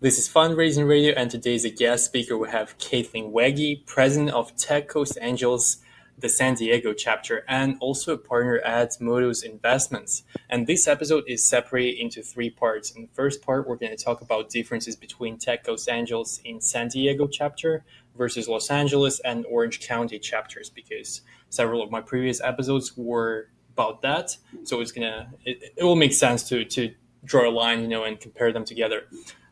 This 0.00 0.18
is 0.18 0.28
Fundraising 0.28 0.88
Radio, 0.88 1.14
and 1.16 1.30
today 1.30 1.54
as 1.54 1.64
a 1.64 1.70
guest 1.70 2.04
speaker 2.04 2.36
we 2.36 2.50
have 2.50 2.76
Caitlin 2.78 3.32
Wege, 3.32 3.86
president 3.86 4.30
of 4.30 4.54
Tech 4.56 4.88
Coast 4.88 5.16
Angels, 5.20 5.78
the 6.18 6.28
San 6.28 6.54
Diego 6.54 6.92
chapter, 6.92 7.44
and 7.48 7.76
also 7.80 8.14
a 8.14 8.18
partner 8.18 8.58
at 8.58 8.90
MooDoos 9.00 9.44
Investments. 9.44 10.24
And 10.50 10.66
this 10.66 10.88
episode 10.88 11.24
is 11.28 11.46
separated 11.46 12.00
into 12.00 12.22
three 12.22 12.50
parts. 12.50 12.90
In 12.90 13.02
the 13.02 13.08
first 13.14 13.40
part, 13.40 13.68
we're 13.68 13.76
going 13.76 13.96
to 13.96 14.04
talk 14.04 14.20
about 14.20 14.50
differences 14.50 14.96
between 14.96 15.38
Tech 15.38 15.64
Coast 15.64 15.88
Angels 15.88 16.40
in 16.44 16.60
San 16.60 16.88
Diego 16.88 17.28
chapter 17.28 17.84
versus 18.18 18.48
Los 18.48 18.70
Angeles 18.70 19.20
and 19.20 19.46
Orange 19.46 19.80
County 19.86 20.18
chapters, 20.18 20.68
because 20.68 21.22
several 21.50 21.82
of 21.82 21.90
my 21.92 22.00
previous 22.00 22.42
episodes 22.42 22.92
were 22.96 23.48
about 23.72 24.02
that. 24.02 24.36
So 24.64 24.80
it's 24.80 24.92
gonna 24.92 25.32
it, 25.44 25.72
it 25.76 25.84
will 25.84 25.96
make 25.96 26.12
sense 26.12 26.46
to 26.48 26.64
to 26.64 26.92
draw 27.24 27.48
a 27.48 27.50
line, 27.50 27.80
you 27.80 27.88
know, 27.88 28.04
and 28.04 28.20
compare 28.20 28.52
them 28.52 28.64
together. 28.64 29.04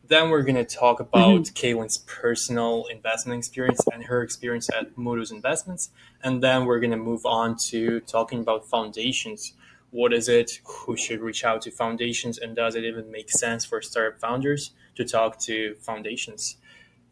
Then 0.05 0.29
we're 0.29 0.43
going 0.43 0.55
to 0.55 0.65
talk 0.65 0.99
about 0.99 1.41
mm-hmm. 1.41 1.53
Caitlin's 1.53 1.99
personal 1.99 2.85
investment 2.85 3.37
experience 3.37 3.79
and 3.93 4.03
her 4.03 4.21
experience 4.21 4.69
at 4.69 4.95
MooDoos 4.97 5.31
Investments. 5.31 5.91
And 6.21 6.43
then 6.43 6.65
we're 6.65 6.79
going 6.79 6.91
to 6.91 6.97
move 6.97 7.25
on 7.25 7.55
to 7.69 8.01
talking 8.01 8.41
about 8.41 8.67
foundations. 8.67 9.53
What 9.91 10.11
is 10.11 10.27
it? 10.27 10.59
Who 10.65 10.97
should 10.97 11.21
reach 11.21 11.45
out 11.45 11.61
to 11.61 11.71
foundations? 11.71 12.37
And 12.37 12.55
does 12.55 12.75
it 12.75 12.83
even 12.83 13.11
make 13.11 13.31
sense 13.31 13.63
for 13.63 13.81
startup 13.81 14.19
founders 14.19 14.71
to 14.95 15.05
talk 15.05 15.39
to 15.41 15.75
foundations? 15.75 16.57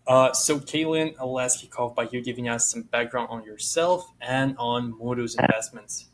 Uh, 0.06 0.34
so, 0.34 0.60
Caitlin, 0.60 1.16
let's 1.24 1.62
kick 1.62 1.80
off 1.80 1.96
by 1.96 2.10
you 2.12 2.22
giving 2.22 2.50
us 2.50 2.68
some 2.70 2.82
background 2.82 3.30
on 3.30 3.46
yourself 3.46 4.12
and 4.20 4.56
on 4.58 4.94
MooDoos 4.94 5.40
Investments. 5.40 6.08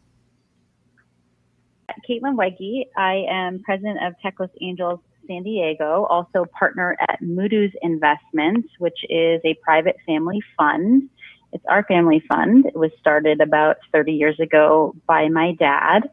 Caitlin 2.07 2.35
Wege. 2.35 2.87
I 2.95 3.25
am 3.29 3.63
president 3.63 4.03
of 4.03 4.13
Tech 4.21 4.37
Coast 4.37 4.53
Angels 4.61 4.99
San 5.27 5.43
Diego, 5.43 6.05
also 6.09 6.45
partner 6.45 6.95
at 6.99 7.21
MooDoos 7.21 7.73
Investments, 7.81 8.69
which 8.79 8.99
is 9.09 9.41
a 9.43 9.53
private 9.63 9.97
family 10.05 10.41
fund. 10.57 11.09
It's 11.53 11.65
our 11.67 11.83
family 11.83 12.23
fund. 12.27 12.65
It 12.65 12.75
was 12.75 12.91
started 12.99 13.41
about 13.41 13.77
30 13.93 14.13
years 14.13 14.39
ago 14.39 14.95
by 15.07 15.29
my 15.29 15.53
dad. 15.53 16.09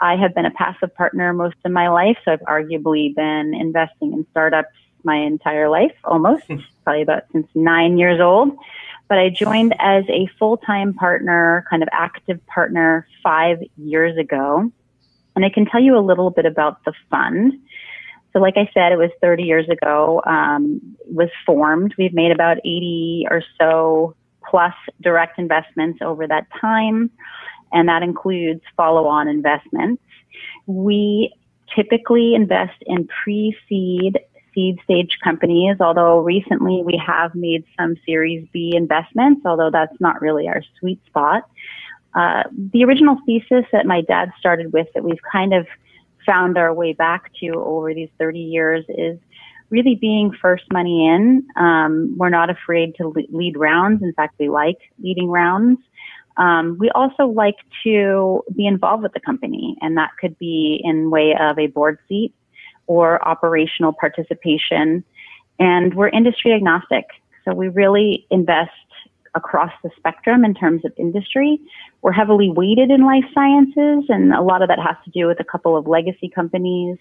I 0.00 0.16
have 0.16 0.34
been 0.34 0.46
a 0.46 0.50
passive 0.50 0.94
partner 0.94 1.32
most 1.32 1.56
of 1.64 1.72
my 1.72 1.88
life, 1.88 2.16
so 2.24 2.32
I've 2.32 2.40
arguably 2.40 3.14
been 3.14 3.54
investing 3.54 4.12
in 4.12 4.26
startups 4.30 4.74
my 5.04 5.16
entire 5.16 5.68
life, 5.68 5.94
almost, 6.04 6.44
probably 6.84 7.02
about 7.02 7.24
since 7.32 7.48
nine 7.54 7.98
years 7.98 8.20
old. 8.20 8.56
But 9.08 9.18
I 9.18 9.30
joined 9.30 9.74
as 9.78 10.04
a 10.08 10.28
full 10.38 10.58
time 10.58 10.92
partner, 10.92 11.64
kind 11.70 11.82
of 11.82 11.88
active 11.92 12.44
partner, 12.46 13.06
five 13.22 13.58
years 13.76 14.16
ago. 14.18 14.70
And 15.34 15.44
I 15.44 15.50
can 15.50 15.66
tell 15.66 15.80
you 15.80 15.96
a 15.96 16.00
little 16.00 16.30
bit 16.30 16.46
about 16.46 16.84
the 16.84 16.92
fund. 17.10 17.54
So, 18.38 18.42
like 18.42 18.56
I 18.56 18.70
said, 18.72 18.92
it 18.92 18.98
was 18.98 19.10
30 19.20 19.42
years 19.42 19.68
ago, 19.68 20.22
um, 20.24 20.80
was 21.06 21.28
formed. 21.44 21.94
We've 21.98 22.14
made 22.14 22.30
about 22.30 22.58
80 22.58 23.26
or 23.30 23.42
so 23.60 24.14
plus 24.48 24.74
direct 25.02 25.40
investments 25.40 25.98
over 26.02 26.24
that 26.28 26.46
time, 26.60 27.10
and 27.72 27.88
that 27.88 28.04
includes 28.04 28.60
follow 28.76 29.06
on 29.06 29.26
investments. 29.26 30.02
We 30.66 31.34
typically 31.74 32.36
invest 32.36 32.80
in 32.82 33.08
pre 33.24 33.56
seed, 33.68 34.20
seed 34.54 34.78
stage 34.84 35.18
companies, 35.24 35.78
although 35.80 36.20
recently 36.20 36.82
we 36.84 37.02
have 37.04 37.34
made 37.34 37.64
some 37.76 37.96
Series 38.06 38.46
B 38.52 38.72
investments, 38.76 39.42
although 39.44 39.70
that's 39.72 40.00
not 40.00 40.20
really 40.20 40.46
our 40.46 40.62
sweet 40.78 41.04
spot. 41.06 41.42
Uh, 42.14 42.44
the 42.72 42.84
original 42.84 43.18
thesis 43.26 43.64
that 43.72 43.84
my 43.84 44.00
dad 44.02 44.30
started 44.38 44.72
with 44.72 44.86
that 44.94 45.02
we've 45.02 45.22
kind 45.32 45.52
of 45.52 45.66
found 46.28 46.58
our 46.58 46.74
way 46.74 46.92
back 46.92 47.32
to 47.40 47.54
over 47.54 47.94
these 47.94 48.10
30 48.18 48.38
years 48.38 48.84
is 48.90 49.18
really 49.70 49.94
being 49.94 50.30
first 50.40 50.64
money 50.70 51.06
in. 51.06 51.46
Um, 51.56 52.14
we're 52.18 52.28
not 52.28 52.50
afraid 52.50 52.94
to 52.96 53.12
lead 53.30 53.56
rounds. 53.56 54.02
In 54.02 54.12
fact, 54.12 54.34
we 54.38 54.48
like 54.50 54.78
leading 55.02 55.28
rounds. 55.28 55.78
Um, 56.36 56.76
we 56.78 56.90
also 56.90 57.26
like 57.26 57.56
to 57.84 58.44
be 58.54 58.66
involved 58.66 59.02
with 59.02 59.12
the 59.12 59.20
company, 59.20 59.76
and 59.80 59.96
that 59.96 60.10
could 60.20 60.38
be 60.38 60.80
in 60.84 61.10
way 61.10 61.34
of 61.38 61.58
a 61.58 61.66
board 61.66 61.98
seat 62.08 62.32
or 62.86 63.26
operational 63.26 63.92
participation. 63.92 65.04
And 65.58 65.94
we're 65.94 66.08
industry 66.08 66.52
agnostic, 66.52 67.06
so 67.44 67.54
we 67.54 67.68
really 67.68 68.26
invest 68.30 68.70
across 69.38 69.72
the 69.82 69.90
spectrum 69.96 70.44
in 70.44 70.52
terms 70.52 70.84
of 70.84 70.92
industry. 70.98 71.58
We're 72.02 72.12
heavily 72.12 72.50
weighted 72.50 72.90
in 72.90 73.06
life 73.06 73.24
sciences, 73.32 74.04
and 74.08 74.34
a 74.34 74.42
lot 74.42 74.60
of 74.60 74.68
that 74.68 74.78
has 74.78 74.96
to 75.04 75.10
do 75.10 75.26
with 75.26 75.40
a 75.40 75.44
couple 75.44 75.76
of 75.76 75.86
legacy 75.86 76.28
companies 76.28 76.98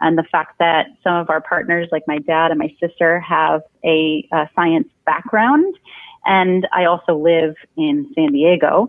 and 0.00 0.16
the 0.16 0.28
fact 0.30 0.58
that 0.60 0.86
some 1.02 1.16
of 1.16 1.28
our 1.30 1.40
partners, 1.40 1.88
like 1.90 2.04
my 2.06 2.18
dad 2.18 2.52
and 2.52 2.58
my 2.58 2.72
sister, 2.78 3.18
have 3.20 3.62
a, 3.84 4.26
a 4.32 4.48
science 4.54 4.88
background. 5.04 5.74
And 6.24 6.68
I 6.72 6.84
also 6.84 7.16
live 7.16 7.54
in 7.76 8.12
San 8.14 8.32
Diego. 8.32 8.88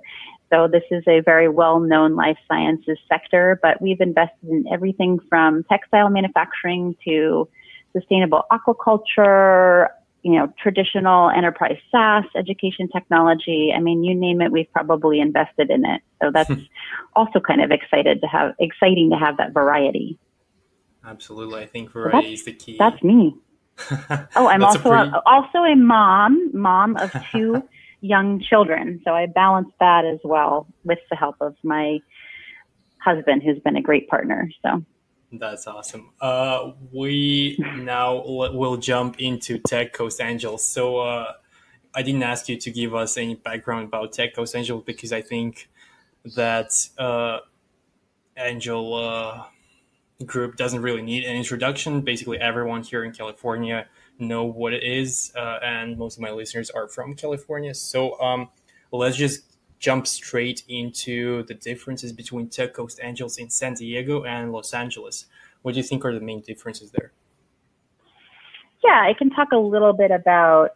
So 0.52 0.68
this 0.68 0.84
is 0.92 1.04
a 1.08 1.22
very 1.22 1.48
well-known 1.48 2.16
life 2.16 2.38
sciences 2.48 2.98
sector, 3.08 3.60
but 3.62 3.82
we've 3.82 4.02
invested 4.02 4.50
in 4.50 4.66
everything 4.72 5.20
from 5.30 5.64
textile 5.64 6.10
manufacturing 6.10 6.96
to 7.06 7.48
sustainable 7.94 8.44
aquaculture, 8.52 9.90
you 10.22 10.34
know, 10.34 10.52
traditional 10.62 11.30
enterprise 11.30 11.78
SaaS, 11.92 12.26
education 12.36 12.90
technology. 12.90 13.74
I 13.76 13.80
mean, 13.80 14.04
you 14.04 14.14
name 14.14 14.42
it, 14.42 14.52
we've 14.52 14.72
probably 14.72 15.20
invested 15.20 15.70
in 15.70 15.86
it. 15.86 16.02
So 16.22 16.32
that's 16.32 16.50
hmm. 16.50 16.62
also 17.16 17.40
kind 17.40 17.62
of 17.62 17.72
excited 17.72 18.22
to 18.22 18.28
have 18.28 18.54
exciting 18.60 19.10
to 19.12 19.18
have 19.18 19.38
that 19.38 19.54
variety. 19.54 20.18
Absolutely, 21.06 21.62
I 21.62 21.66
think 21.66 21.92
variety 21.92 22.34
is 22.34 22.44
the 22.44 22.54
key. 22.54 22.76
That's 22.78 23.02
me. 23.02 23.36
oh, 24.36 24.48
I'm 24.48 24.64
also 24.64 24.80
a 24.80 24.82
pretty... 24.82 25.12
a, 25.12 25.22
also 25.26 25.60
a 25.60 25.76
mom, 25.76 26.52
mom 26.54 26.98
of 26.98 27.12
two 27.32 27.64
young 28.02 28.42
children. 28.42 29.02
So 29.06 29.14
I 29.14 29.26
balance 29.26 29.70
that 29.80 30.06
as 30.06 30.20
well 30.24 30.68
with 30.84 31.00
the 31.10 31.16
help 31.16 31.36
of 31.40 31.56
my 31.64 32.00
husband, 33.02 33.44
who's 33.44 33.60
been 33.60 33.78
a 33.78 33.82
great 33.82 34.10
partner. 34.10 34.50
So 34.62 34.84
that's 35.32 35.68
awesome. 35.68 36.12
Uh, 36.20 36.72
we 36.92 37.58
now 37.78 38.24
will 38.26 38.78
jump 38.78 39.20
into 39.20 39.60
Tech 39.60 39.94
Coast 39.94 40.20
Angels. 40.22 40.66
So 40.66 41.00
uh, 41.00 41.34
I 41.94 42.02
didn't 42.02 42.24
ask 42.24 42.50
you 42.50 42.58
to 42.58 42.72
give 42.72 42.96
us 42.96 43.18
any 43.18 43.36
background 43.36 43.88
about 43.88 44.14
Tech 44.14 44.36
Coast 44.36 44.56
Angels 44.56 44.84
because 44.86 45.14
I 45.14 45.22
think 45.22 45.70
that 46.36 46.72
uh, 46.98 47.40
Angel 48.38 48.96
uh, 48.96 49.44
group 50.26 50.56
doesn't 50.56 50.82
really 50.82 51.02
need 51.02 51.26
an 51.26 51.36
introduction. 51.36 52.02
Basically, 52.02 52.40
everyone 52.40 52.84
here 52.84 53.04
in 53.04 53.12
California 53.12 53.88
know 54.18 54.44
what 54.46 54.74
it 54.74 54.84
is, 54.84 55.32
uh, 55.36 55.60
and 55.64 55.98
most 55.98 56.18
of 56.18 56.22
my 56.22 56.32
listeners 56.32 56.70
are 56.70 56.88
from 56.88 57.16
California. 57.16 57.74
So 57.74 58.20
um, 58.20 58.50
let's 58.92 59.16
just 59.16 59.44
jump 59.80 60.06
straight 60.06 60.64
into 60.68 61.44
the 61.44 61.54
differences 61.54 62.12
between 62.12 62.50
Tech 62.50 62.74
Coast 62.74 63.00
Angels 63.02 63.38
in 63.38 63.50
San 63.50 63.74
Diego 63.74 64.24
and 64.24 64.52
Los 64.52 64.74
Angeles. 64.74 65.26
What 65.62 65.74
do 65.74 65.78
you 65.78 65.84
think 65.84 66.06
are 66.06 66.14
the 66.14 66.20
main 66.20 66.42
differences 66.42 66.92
there? 66.92 67.12
Yeah, 68.84 69.02
I 69.02 69.14
can 69.18 69.30
talk 69.30 69.50
a 69.52 69.58
little 69.58 69.94
bit 69.94 70.12
about 70.12 70.72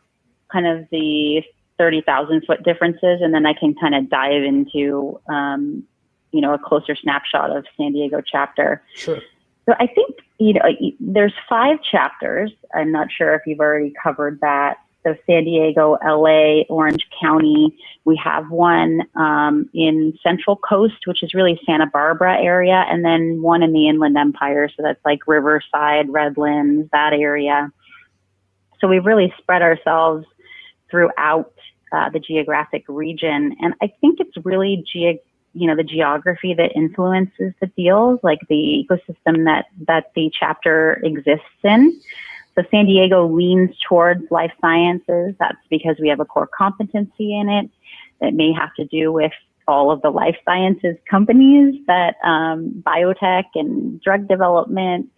kind 0.51 0.67
of 0.67 0.87
the 0.91 1.41
30,000 1.77 2.43
foot 2.45 2.63
differences, 2.63 3.21
and 3.21 3.33
then 3.33 3.45
I 3.45 3.53
can 3.53 3.75
kind 3.75 3.95
of 3.95 4.09
dive 4.09 4.43
into, 4.43 5.19
um, 5.29 5.83
you 6.31 6.41
know, 6.41 6.53
a 6.53 6.59
closer 6.59 6.95
snapshot 6.95 7.55
of 7.55 7.65
San 7.77 7.93
Diego 7.93 8.21
chapter. 8.21 8.83
Sure. 8.95 9.19
So 9.65 9.73
I 9.79 9.87
think, 9.87 10.17
you 10.39 10.53
know, 10.53 10.61
there's 10.99 11.33
five 11.47 11.77
chapters. 11.89 12.51
I'm 12.73 12.91
not 12.91 13.07
sure 13.15 13.33
if 13.33 13.41
you've 13.45 13.59
already 13.59 13.93
covered 14.01 14.39
that 14.41 14.77
so 15.03 15.15
San 15.27 15.43
Diego, 15.43 15.97
LA, 16.03 16.63
Orange 16.69 17.05
County. 17.21 17.77
We 18.05 18.19
have 18.23 18.49
one 18.49 19.01
um, 19.15 19.69
in 19.73 20.17
Central 20.23 20.55
Coast, 20.55 21.05
which 21.05 21.23
is 21.23 21.33
really 21.33 21.59
Santa 21.65 21.87
Barbara 21.87 22.41
area, 22.41 22.85
and 22.89 23.03
then 23.03 23.41
one 23.41 23.63
in 23.63 23.73
the 23.73 23.87
Inland 23.89 24.17
Empire. 24.17 24.69
So 24.69 24.83
that's 24.83 25.03
like 25.03 25.27
Riverside, 25.27 26.09
Redlands, 26.09 26.89
that 26.91 27.13
area. 27.13 27.71
So 28.79 28.87
we've 28.87 29.05
really 29.05 29.33
spread 29.37 29.61
ourselves 29.61 30.25
throughout 30.89 31.53
uh, 31.91 32.09
the 32.09 32.19
geographic 32.19 32.85
region, 32.87 33.55
and 33.61 33.73
I 33.81 33.93
think 34.01 34.19
it's 34.19 34.37
really 34.45 34.83
ge- 34.85 35.19
you 35.53 35.67
know 35.67 35.75
the 35.75 35.83
geography 35.83 36.53
that 36.53 36.71
influences 36.75 37.53
the 37.61 37.67
deals, 37.77 38.19
like 38.23 38.39
the 38.49 38.85
ecosystem 38.89 39.45
that 39.45 39.65
that 39.87 40.11
the 40.15 40.31
chapter 40.37 41.01
exists 41.03 41.45
in. 41.63 41.99
So 42.55 42.63
San 42.69 42.85
Diego 42.85 43.27
leans 43.27 43.71
towards 43.87 44.29
life 44.29 44.51
sciences. 44.61 45.35
That's 45.39 45.57
because 45.69 45.95
we 45.99 46.09
have 46.09 46.19
a 46.19 46.25
core 46.25 46.49
competency 46.55 47.37
in 47.37 47.49
it. 47.49 47.69
that 48.21 48.33
may 48.33 48.53
have 48.53 48.73
to 48.75 48.85
do 48.85 49.11
with 49.11 49.31
all 49.67 49.91
of 49.91 50.01
the 50.01 50.09
life 50.09 50.35
sciences 50.45 50.95
companies 51.09 51.75
that 51.87 52.15
um, 52.23 52.83
biotech 52.85 53.45
and 53.55 54.01
drug 54.01 54.27
development, 54.27 55.09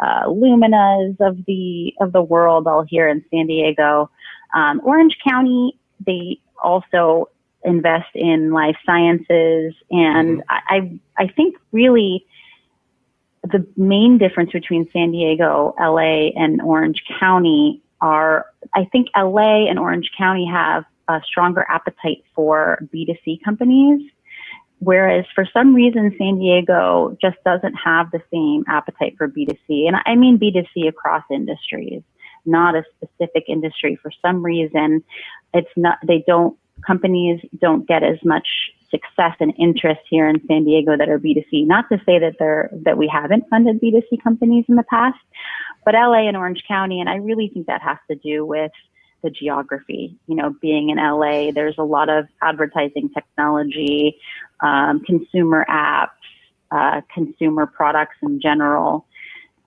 uh, 0.00 0.24
Illuminas 0.26 1.16
of 1.20 1.44
the 1.46 1.92
of 2.00 2.12
the 2.12 2.22
world, 2.22 2.66
all 2.66 2.84
here 2.88 3.08
in 3.08 3.24
San 3.30 3.46
Diego. 3.46 4.10
Um, 4.54 4.80
Orange 4.84 5.16
County, 5.26 5.78
they 6.06 6.38
also 6.62 7.28
invest 7.62 8.08
in 8.14 8.52
life 8.52 8.76
sciences, 8.86 9.74
and 9.90 10.38
mm-hmm. 10.38 10.40
I 10.48 10.98
I 11.18 11.28
think 11.28 11.56
really 11.72 12.24
the 13.42 13.66
main 13.76 14.18
difference 14.18 14.52
between 14.52 14.88
San 14.92 15.12
Diego, 15.12 15.74
LA, 15.78 16.28
and 16.36 16.60
Orange 16.60 17.02
County 17.18 17.82
are 18.00 18.46
I 18.74 18.84
think 18.92 19.08
LA 19.16 19.68
and 19.68 19.78
Orange 19.78 20.10
County 20.16 20.46
have 20.46 20.84
a 21.08 21.20
stronger 21.26 21.66
appetite 21.68 22.24
for 22.34 22.78
B2C 22.94 23.42
companies, 23.42 24.10
whereas 24.78 25.24
for 25.34 25.46
some 25.52 25.74
reason 25.74 26.14
San 26.18 26.38
Diego 26.38 27.16
just 27.20 27.36
doesn't 27.44 27.74
have 27.74 28.10
the 28.10 28.22
same 28.32 28.64
appetite 28.68 29.16
for 29.18 29.28
B2C. 29.28 29.86
And 29.86 29.96
I 30.04 30.14
mean 30.14 30.38
B2C 30.38 30.88
across 30.88 31.24
industries, 31.30 32.02
not 32.44 32.74
a 32.74 32.84
specific 32.96 33.44
industry. 33.48 33.98
For 34.00 34.12
some 34.22 34.42
reason, 34.42 35.02
it's 35.52 35.70
not, 35.76 35.98
they 36.06 36.24
don't, 36.26 36.56
companies 36.86 37.40
don't 37.60 37.86
get 37.86 38.02
as 38.02 38.18
much 38.24 38.46
success 38.90 39.36
and 39.40 39.52
interest 39.58 40.00
here 40.08 40.28
in 40.28 40.40
San 40.46 40.64
Diego 40.64 40.96
that 40.96 41.08
are 41.08 41.18
B2C. 41.18 41.66
Not 41.66 41.88
to 41.90 41.98
say 42.04 42.18
that 42.18 42.36
they're, 42.38 42.70
that 42.84 42.98
we 42.98 43.08
haven't 43.08 43.48
funded 43.48 43.80
B2C 43.80 44.22
companies 44.22 44.64
in 44.68 44.76
the 44.76 44.82
past, 44.84 45.18
but 45.84 45.94
LA 45.94 46.28
and 46.28 46.36
Orange 46.36 46.64
County, 46.66 47.00
and 47.00 47.08
I 47.08 47.16
really 47.16 47.48
think 47.48 47.66
that 47.66 47.82
has 47.82 47.98
to 48.10 48.16
do 48.16 48.44
with 48.44 48.72
the 49.22 49.30
geography. 49.30 50.16
You 50.26 50.34
know, 50.36 50.54
being 50.60 50.90
in 50.90 50.96
LA, 50.96 51.50
there's 51.52 51.76
a 51.78 51.84
lot 51.84 52.08
of 52.08 52.26
advertising 52.42 53.10
technology, 53.10 54.16
um, 54.60 55.00
consumer 55.00 55.66
apps, 55.68 56.08
uh, 56.70 57.00
consumer 57.12 57.66
products 57.66 58.16
in 58.22 58.40
general. 58.40 59.06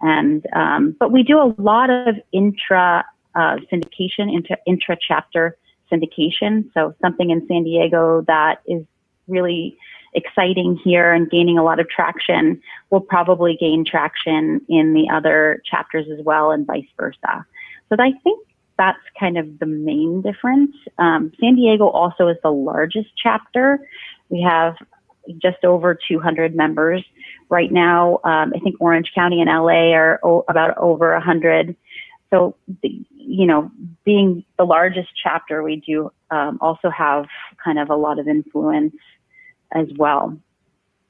And, 0.02 0.46
um, 0.54 0.96
but 1.00 1.12
we 1.12 1.24
do 1.24 1.40
a 1.40 1.54
lot 1.58 1.90
of 1.90 2.16
intra 2.32 3.06
uh, 3.36 3.58
syndication, 3.72 4.30
intra 4.66 4.98
chapter 5.08 5.58
syndication. 5.92 6.70
So 6.74 6.94
something 7.02 7.30
in 7.30 7.48
San 7.48 7.64
Diego 7.64 8.24
that 8.28 8.62
is 8.68 8.86
really 9.28 9.78
exciting 10.14 10.80
here 10.84 11.12
and 11.12 11.30
gaining 11.30 11.58
a 11.58 11.64
lot 11.64 11.80
of 11.80 11.90
traction 11.90 12.62
will 12.90 13.02
probably 13.02 13.58
gain 13.60 13.84
traction 13.86 14.62
in 14.70 14.94
the 14.94 15.10
other 15.12 15.62
chapters 15.70 16.06
as 16.12 16.24
well 16.24 16.52
and 16.52 16.68
vice 16.68 16.86
versa. 16.98 17.46
So 17.90 17.96
I 18.00 18.12
think 18.24 18.48
that's 18.78 19.00
kind 19.20 19.38
of 19.38 19.60
the 19.60 19.66
main 19.66 20.22
difference. 20.22 20.76
Um, 20.98 21.32
San 21.40 21.56
Diego 21.56 21.88
also 21.88 22.28
is 22.28 22.38
the 22.44 22.52
largest 22.52 23.10
chapter. 23.22 23.80
We 24.30 24.42
have 24.42 24.76
just 25.38 25.64
over 25.64 25.98
200 26.08 26.56
members 26.56 27.04
right 27.50 27.72
now. 27.72 28.20
Um, 28.24 28.54
I 28.56 28.60
think 28.60 28.76
Orange 28.80 29.12
County 29.14 29.42
and 29.42 29.50
LA 29.50 29.94
are 29.94 30.20
o- 30.24 30.46
about 30.48 30.78
over 30.78 31.14
100. 31.14 31.76
So, 32.30 32.56
the, 32.82 33.06
you 33.26 33.46
know, 33.46 33.72
being 34.04 34.44
the 34.58 34.66
largest 34.66 35.10
chapter, 35.22 35.64
we 35.64 35.78
do 35.78 36.12
um, 36.30 36.58
also 36.62 36.90
have 36.90 37.26
kind 37.64 37.80
of 37.80 37.90
a 37.90 37.96
lot 37.96 38.20
of 38.20 38.28
influence 38.28 38.96
as 39.74 39.88
well. 39.98 40.38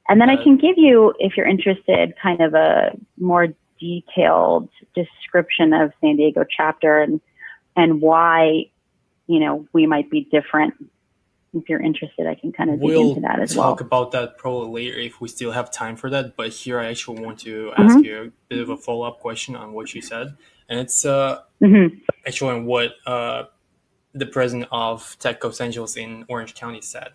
And 0.07 0.19
then 0.19 0.29
I 0.29 0.35
can 0.35 0.57
give 0.57 0.77
you, 0.77 1.13
if 1.19 1.37
you're 1.37 1.47
interested, 1.47 2.13
kind 2.21 2.41
of 2.41 2.53
a 2.53 2.91
more 3.17 3.47
detailed 3.79 4.69
description 4.93 5.73
of 5.73 5.91
San 6.01 6.17
Diego 6.17 6.43
chapter 6.49 7.01
and 7.01 7.19
and 7.75 8.01
why, 8.01 8.65
you 9.27 9.39
know, 9.39 9.67
we 9.73 9.87
might 9.87 10.09
be 10.11 10.27
different. 10.31 10.75
If 11.53 11.69
you're 11.69 11.81
interested, 11.81 12.27
I 12.27 12.35
can 12.35 12.51
kind 12.51 12.69
of 12.69 12.79
dig 12.79 12.89
we'll 12.89 13.09
into 13.09 13.21
that 13.21 13.39
as 13.39 13.55
well. 13.55 13.67
We'll 13.67 13.75
talk 13.75 13.81
about 13.81 14.11
that 14.11 14.37
probably 14.37 14.83
later 14.83 14.99
if 14.99 15.21
we 15.21 15.27
still 15.27 15.51
have 15.51 15.71
time 15.71 15.95
for 15.95 16.09
that. 16.09 16.35
But 16.35 16.49
here 16.51 16.79
I 16.79 16.87
actually 16.87 17.21
want 17.21 17.39
to 17.39 17.71
ask 17.77 17.95
mm-hmm. 17.95 18.05
you 18.05 18.23
a 18.23 18.31
bit 18.49 18.59
of 18.59 18.69
a 18.69 18.77
follow 18.77 19.05
up 19.05 19.19
question 19.19 19.55
on 19.55 19.73
what 19.73 19.93
you 19.93 20.01
said, 20.01 20.35
and 20.73 20.81
it's 20.81 21.05
uh, 21.05 21.41
mm-hmm. 21.61 21.95
actually 22.25 22.59
what 22.61 22.93
uh, 23.05 23.43
the 24.13 24.25
president 24.25 24.67
of 24.71 25.15
Tech 25.19 25.39
Coast 25.39 25.61
Angels 25.61 25.95
in 25.95 26.25
Orange 26.27 26.55
County 26.55 26.81
said. 26.81 27.09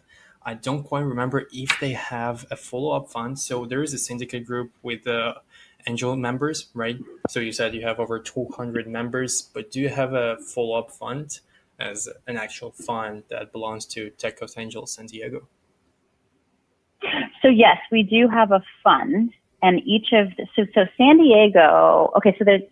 I 0.44 0.54
don't 0.54 0.84
quite 0.84 1.00
remember 1.00 1.48
if 1.52 1.78
they 1.80 1.92
have 1.92 2.46
a 2.52 2.56
follow 2.56 2.92
up 2.92 3.10
fund. 3.10 3.36
So 3.36 3.66
there 3.66 3.82
is 3.82 3.92
a 3.92 3.98
syndicate 3.98 4.46
group 4.46 4.70
with 4.82 5.02
the 5.02 5.18
uh, 5.18 5.34
angel 5.88 6.14
members, 6.14 6.68
right? 6.72 6.98
So 7.28 7.40
you 7.40 7.50
said 7.50 7.74
you 7.74 7.82
have 7.82 7.98
over 7.98 8.20
200 8.20 8.86
members, 8.86 9.50
but 9.52 9.72
do 9.72 9.80
you 9.80 9.88
have 9.88 10.14
a 10.14 10.36
follow 10.38 10.78
up 10.78 10.92
fund 10.92 11.40
as 11.80 12.08
an 12.28 12.36
actual 12.36 12.70
fund 12.70 13.24
that 13.28 13.50
belongs 13.50 13.86
to 13.86 14.10
Tech 14.10 14.38
Coast 14.38 14.56
Angels 14.56 14.92
San 14.92 15.06
Diego? 15.06 15.48
So 17.42 17.48
yes, 17.48 17.78
we 17.90 18.04
do 18.04 18.28
have 18.28 18.52
a 18.52 18.62
fund, 18.84 19.32
and 19.62 19.80
each 19.84 20.12
of 20.12 20.28
the, 20.36 20.46
so 20.54 20.64
so 20.74 20.86
San 20.96 21.18
Diego. 21.18 22.12
Okay, 22.16 22.34
so 22.38 22.44
there's 22.44 22.62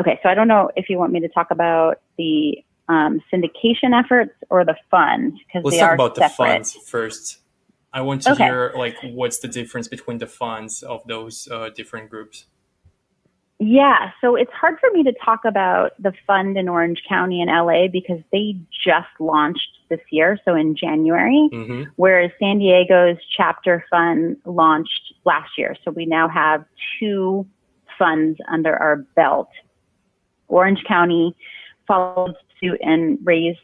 okay. 0.00 0.18
So 0.22 0.28
I 0.28 0.34
don't 0.34 0.48
know 0.48 0.70
if 0.76 0.88
you 0.88 0.98
want 0.98 1.12
me 1.12 1.20
to 1.20 1.28
talk 1.28 1.48
about 1.50 2.00
the 2.16 2.58
um, 2.88 3.20
syndication 3.32 3.92
efforts 3.92 4.32
or 4.50 4.64
the 4.64 4.76
fund 4.90 5.34
because 5.46 5.64
let's 5.64 5.76
they 5.76 5.80
talk 5.80 5.90
are 5.90 5.94
about 5.94 6.16
separate. 6.16 6.28
the 6.28 6.28
funds 6.30 6.72
first. 6.86 7.38
I 7.92 8.02
want 8.02 8.22
to 8.22 8.32
Okay. 8.32 8.44
hear 8.44 8.72
like 8.76 8.96
what's 9.02 9.38
the 9.38 9.48
difference 9.48 9.88
between 9.88 10.18
the 10.18 10.26
funds 10.26 10.82
of 10.82 11.06
those 11.06 11.48
uh, 11.50 11.70
different 11.70 12.10
groups. 12.10 12.46
Yeah, 13.60 14.12
so 14.20 14.36
it's 14.36 14.52
hard 14.52 14.78
for 14.78 14.88
me 14.92 15.02
to 15.02 15.12
talk 15.24 15.40
about 15.44 16.00
the 16.00 16.12
fund 16.28 16.56
in 16.56 16.68
Orange 16.68 17.02
County 17.08 17.42
and 17.42 17.50
LA 17.50 17.88
because 17.88 18.20
they 18.30 18.56
just 18.84 19.08
launched 19.18 19.68
this 19.90 19.98
year, 20.12 20.38
so 20.44 20.54
in 20.54 20.76
January, 20.76 21.48
hmm 21.50 21.82
whereas 21.96 22.30
San 22.38 22.60
Diego's 22.60 23.16
chapter 23.36 23.84
fund 23.90 24.36
launched 24.44 25.14
last 25.24 25.50
year. 25.58 25.74
So 25.84 25.90
we 25.90 26.06
now 26.06 26.28
have 26.28 26.64
two 27.00 27.46
funds 27.98 28.38
under 28.48 28.76
our 28.76 28.98
belt. 29.16 29.48
Orange 30.48 30.82
County 30.84 31.34
followed 31.86 32.34
suit 32.60 32.78
and 32.82 33.18
raised 33.22 33.58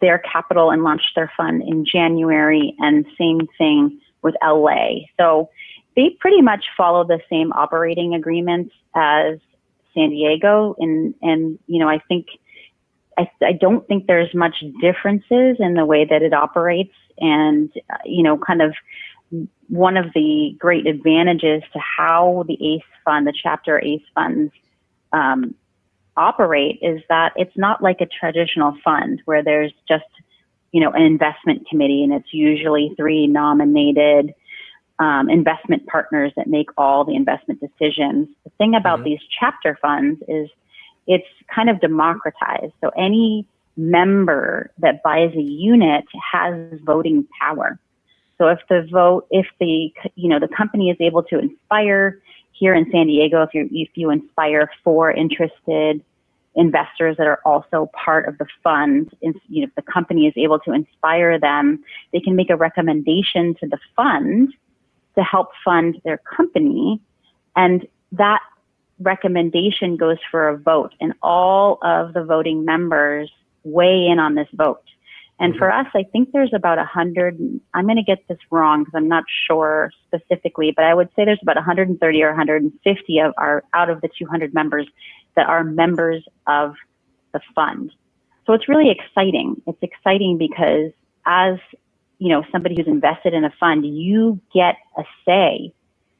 their 0.00 0.18
capital 0.18 0.70
and 0.70 0.82
launched 0.82 1.12
their 1.14 1.30
fund 1.36 1.62
in 1.62 1.84
January, 1.84 2.74
and 2.78 3.06
same 3.18 3.40
thing 3.58 4.00
with 4.22 4.34
LA. 4.42 5.06
So 5.18 5.50
they 5.96 6.16
pretty 6.18 6.40
much 6.40 6.64
follow 6.76 7.04
the 7.04 7.20
same 7.30 7.52
operating 7.52 8.14
agreements 8.14 8.74
as 8.94 9.38
San 9.94 10.10
Diego, 10.10 10.74
and 10.78 11.14
and 11.22 11.58
you 11.66 11.78
know 11.78 11.88
I 11.88 12.00
think 12.08 12.26
I, 13.16 13.30
I 13.42 13.52
don't 13.52 13.86
think 13.86 14.06
there's 14.06 14.34
much 14.34 14.64
differences 14.80 15.56
in 15.60 15.74
the 15.74 15.84
way 15.84 16.04
that 16.04 16.22
it 16.22 16.32
operates, 16.32 16.94
and 17.18 17.70
uh, 17.90 17.96
you 18.04 18.22
know 18.22 18.36
kind 18.36 18.62
of 18.62 18.74
one 19.68 19.96
of 19.96 20.06
the 20.14 20.54
great 20.58 20.86
advantages 20.86 21.62
to 21.72 21.78
how 21.78 22.44
the 22.46 22.54
ACE 22.54 22.82
fund, 23.04 23.26
the 23.26 23.32
chapter 23.32 23.80
ACE 23.80 24.02
funds, 24.14 24.52
um, 25.12 25.54
operate 26.16 26.78
is 26.82 27.02
that 27.08 27.32
it's 27.36 27.56
not 27.56 27.82
like 27.82 28.00
a 28.00 28.06
traditional 28.06 28.76
fund 28.84 29.20
where 29.24 29.42
there's 29.42 29.72
just, 29.88 30.04
you 30.72 30.80
know, 30.80 30.90
an 30.90 31.02
investment 31.02 31.68
committee 31.68 32.02
and 32.02 32.12
it's 32.12 32.32
usually 32.32 32.92
three 32.96 33.26
nominated 33.26 34.34
um, 34.98 35.28
investment 35.28 35.86
partners 35.86 36.32
that 36.36 36.46
make 36.46 36.68
all 36.76 37.04
the 37.04 37.14
investment 37.14 37.60
decisions. 37.60 38.28
The 38.44 38.50
thing 38.58 38.74
about 38.74 39.00
Mhm. 39.00 39.04
these 39.04 39.20
chapter 39.40 39.76
funds 39.82 40.22
is 40.28 40.48
it's 41.06 41.26
kind 41.52 41.68
of 41.68 41.80
democratized. 41.80 42.72
So 42.80 42.90
any 42.96 43.46
member 43.76 44.70
that 44.78 45.02
buys 45.02 45.34
a 45.34 45.42
unit 45.42 46.04
has 46.32 46.54
voting 46.84 47.26
power. 47.40 47.78
So 48.38 48.48
if 48.48 48.60
the 48.68 48.82
vote, 48.90 49.26
if 49.30 49.46
the, 49.58 49.92
you 50.14 50.28
know, 50.28 50.38
the 50.38 50.48
company 50.48 50.90
is 50.90 50.96
able 51.00 51.22
to 51.24 51.38
inspire 51.38 52.20
here 52.54 52.74
in 52.74 52.90
San 52.90 53.06
Diego, 53.08 53.42
if 53.42 53.52
you, 53.52 53.68
if 53.70 53.90
you 53.94 54.10
inspire 54.10 54.70
four 54.82 55.10
interested 55.10 56.02
investors 56.56 57.16
that 57.18 57.26
are 57.26 57.40
also 57.44 57.90
part 57.92 58.28
of 58.28 58.38
the 58.38 58.46
fund, 58.62 59.12
if, 59.20 59.36
you 59.48 59.62
know, 59.62 59.66
if 59.66 59.74
the 59.74 59.92
company 59.92 60.26
is 60.26 60.34
able 60.36 60.60
to 60.60 60.72
inspire 60.72 61.38
them, 61.38 61.82
they 62.12 62.20
can 62.20 62.36
make 62.36 62.50
a 62.50 62.56
recommendation 62.56 63.54
to 63.60 63.66
the 63.66 63.78
fund 63.96 64.54
to 65.16 65.22
help 65.22 65.48
fund 65.64 66.00
their 66.04 66.18
company. 66.18 67.00
And 67.56 67.86
that 68.12 68.40
recommendation 69.00 69.96
goes 69.96 70.18
for 70.30 70.48
a 70.48 70.56
vote 70.56 70.94
and 71.00 71.12
all 71.22 71.78
of 71.82 72.14
the 72.14 72.22
voting 72.22 72.64
members 72.64 73.30
weigh 73.64 74.06
in 74.06 74.18
on 74.20 74.36
this 74.36 74.48
vote. 74.52 74.84
And 75.44 75.54
for 75.56 75.70
us, 75.70 75.86
I 75.94 76.04
think 76.10 76.32
there's 76.32 76.54
about 76.54 76.78
a 76.78 76.86
hundred, 76.86 77.38
I'm 77.74 77.84
going 77.84 77.98
to 77.98 78.02
get 78.02 78.26
this 78.28 78.38
wrong 78.50 78.82
because 78.82 78.94
I'm 78.96 79.08
not 79.08 79.24
sure 79.46 79.90
specifically, 80.06 80.72
but 80.74 80.86
I 80.86 80.94
would 80.94 81.08
say 81.14 81.26
there's 81.26 81.38
about 81.42 81.56
130 81.56 82.22
or 82.22 82.28
150 82.28 83.18
of 83.18 83.34
our, 83.36 83.62
out 83.74 83.90
of 83.90 84.00
the 84.00 84.08
200 84.18 84.54
members 84.54 84.88
that 85.36 85.46
are 85.46 85.62
members 85.62 86.24
of 86.46 86.76
the 87.34 87.40
fund. 87.54 87.92
So 88.46 88.54
it's 88.54 88.70
really 88.70 88.90
exciting. 88.90 89.60
It's 89.66 89.82
exciting 89.82 90.38
because 90.38 90.92
as, 91.26 91.58
you 92.18 92.30
know, 92.30 92.42
somebody 92.50 92.76
who's 92.78 92.86
invested 92.86 93.34
in 93.34 93.44
a 93.44 93.52
fund, 93.60 93.84
you 93.84 94.40
get 94.54 94.76
a 94.96 95.02
say 95.26 95.74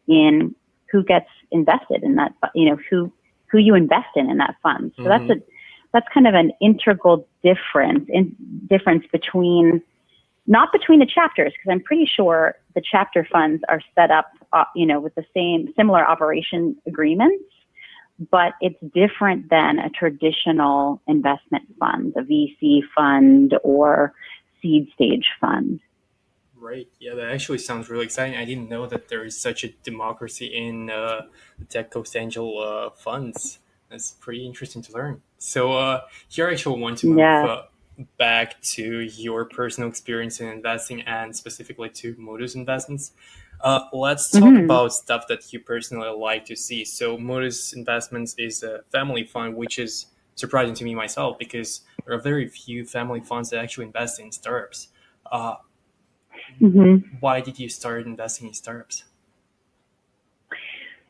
in 0.07 0.55
who 0.91 1.03
gets 1.03 1.31
invested 1.51 2.03
in 2.03 2.17
that, 2.17 2.35
you 2.55 2.69
know, 2.69 2.77
who, 2.91 3.11
who 3.47 3.57
you 3.57 3.75
invest 3.75 4.09
in 4.17 4.29
in 4.29 4.37
that 4.37 4.57
fund. 4.63 4.93
So 4.99 5.05
that's 5.05 5.25
mm-hmm. 5.25 5.33
a, 5.33 5.54
that's 5.95 6.07
kind 6.13 6.27
of 6.27 6.35
an 6.35 6.51
integral 6.61 7.27
difference 7.43 8.05
in 8.09 8.37
difference 8.69 9.05
between 9.11 9.81
not 10.47 10.73
between 10.73 10.99
the 10.99 11.07
chapters 11.07 11.53
because 11.53 11.71
I'm 11.71 11.83
pretty 11.83 12.05
sure 12.05 12.57
the 12.75 12.83
chapter 12.83 13.27
funds 13.33 13.63
are 13.69 13.81
set 13.95 14.11
up, 14.11 14.27
uh, 14.53 14.65
you 14.75 14.85
know, 14.85 15.01
with 15.01 15.15
the 15.15 15.25
same 15.35 15.73
similar 15.75 16.07
operation 16.07 16.77
agreements, 16.87 17.45
but 18.31 18.53
it's 18.61 18.77
different 18.93 19.49
than 19.49 19.79
a 19.79 19.89
traditional 19.89 21.01
investment 21.07 21.65
fund, 21.81 22.13
a 22.17 22.23
VC 22.23 22.81
fund 22.95 23.55
or 23.63 24.13
seed 24.61 24.89
stage 24.95 25.27
fund. 25.41 25.81
Right. 26.59 26.89
Yeah, 26.99 27.15
that 27.15 27.31
actually 27.31 27.59
sounds 27.59 27.89
really 27.89 28.05
exciting. 28.05 28.37
I 28.37 28.45
didn't 28.45 28.69
know 28.69 28.87
that 28.87 29.09
there 29.09 29.25
is 29.25 29.41
such 29.41 29.65
a 29.65 29.69
democracy 29.69 30.47
in 30.47 30.91
uh, 30.91 31.23
the 31.59 31.65
Tech 31.67 31.91
Coast 31.91 32.17
Angel 32.17 32.59
uh, 32.59 32.91
funds. 32.91 33.61
That's 33.95 34.11
pretty 34.11 34.45
interesting 34.45 34.83
to 34.83 34.93
learn. 34.93 35.23
So 35.39 35.73
uh, 35.73 36.01
here 36.29 36.49
I 36.49 36.53
actually 36.53 36.81
want 36.81 36.99
to 36.99 37.07
move 37.07 37.19
yeah. 37.19 37.45
uh, 37.45 37.63
back 38.19 38.61
to 38.63 39.03
your 39.03 39.45
personal 39.45 39.89
experience 39.89 40.41
in 40.41 40.49
investing 40.49 41.03
and 41.03 41.35
specifically 41.35 41.91
to 41.91 42.17
MooDoos 42.17 42.57
Investments. 42.57 43.13
Uh, 43.61 43.83
let's 43.93 44.33
talk 44.33 44.43
mm-hmm. 44.43 44.65
about 44.65 44.93
stuff 44.93 45.29
that 45.29 45.53
you 45.53 45.61
personally 45.61 46.09
like 46.09 46.45
to 46.47 46.57
see. 46.57 46.85
So 46.85 47.17
MooDoos 47.17 47.77
Investments 47.77 48.35
is 48.37 48.65
a 48.65 48.81
family 48.91 49.23
fund, 49.23 49.55
which 49.55 49.79
is 49.79 50.07
surprising 50.35 50.75
to 50.75 50.85
me 50.85 50.97
myself 50.97 51.39
because 51.39 51.83
there 52.05 52.17
are 52.17 52.21
very 52.21 52.49
few 52.49 52.85
family 52.85 53.21
funds 53.21 53.51
that 53.51 53.61
actually 53.61 53.87
invest 53.87 54.19
in 54.19 54.33
startups. 54.33 54.89
Uh, 55.31 55.55
mm-hmm. 56.61 57.17
Why 57.21 57.41
did 57.41 57.61
you 57.61 57.69
start 57.69 58.07
investing 58.07 58.49
in 58.49 58.55
startups? 58.55 59.05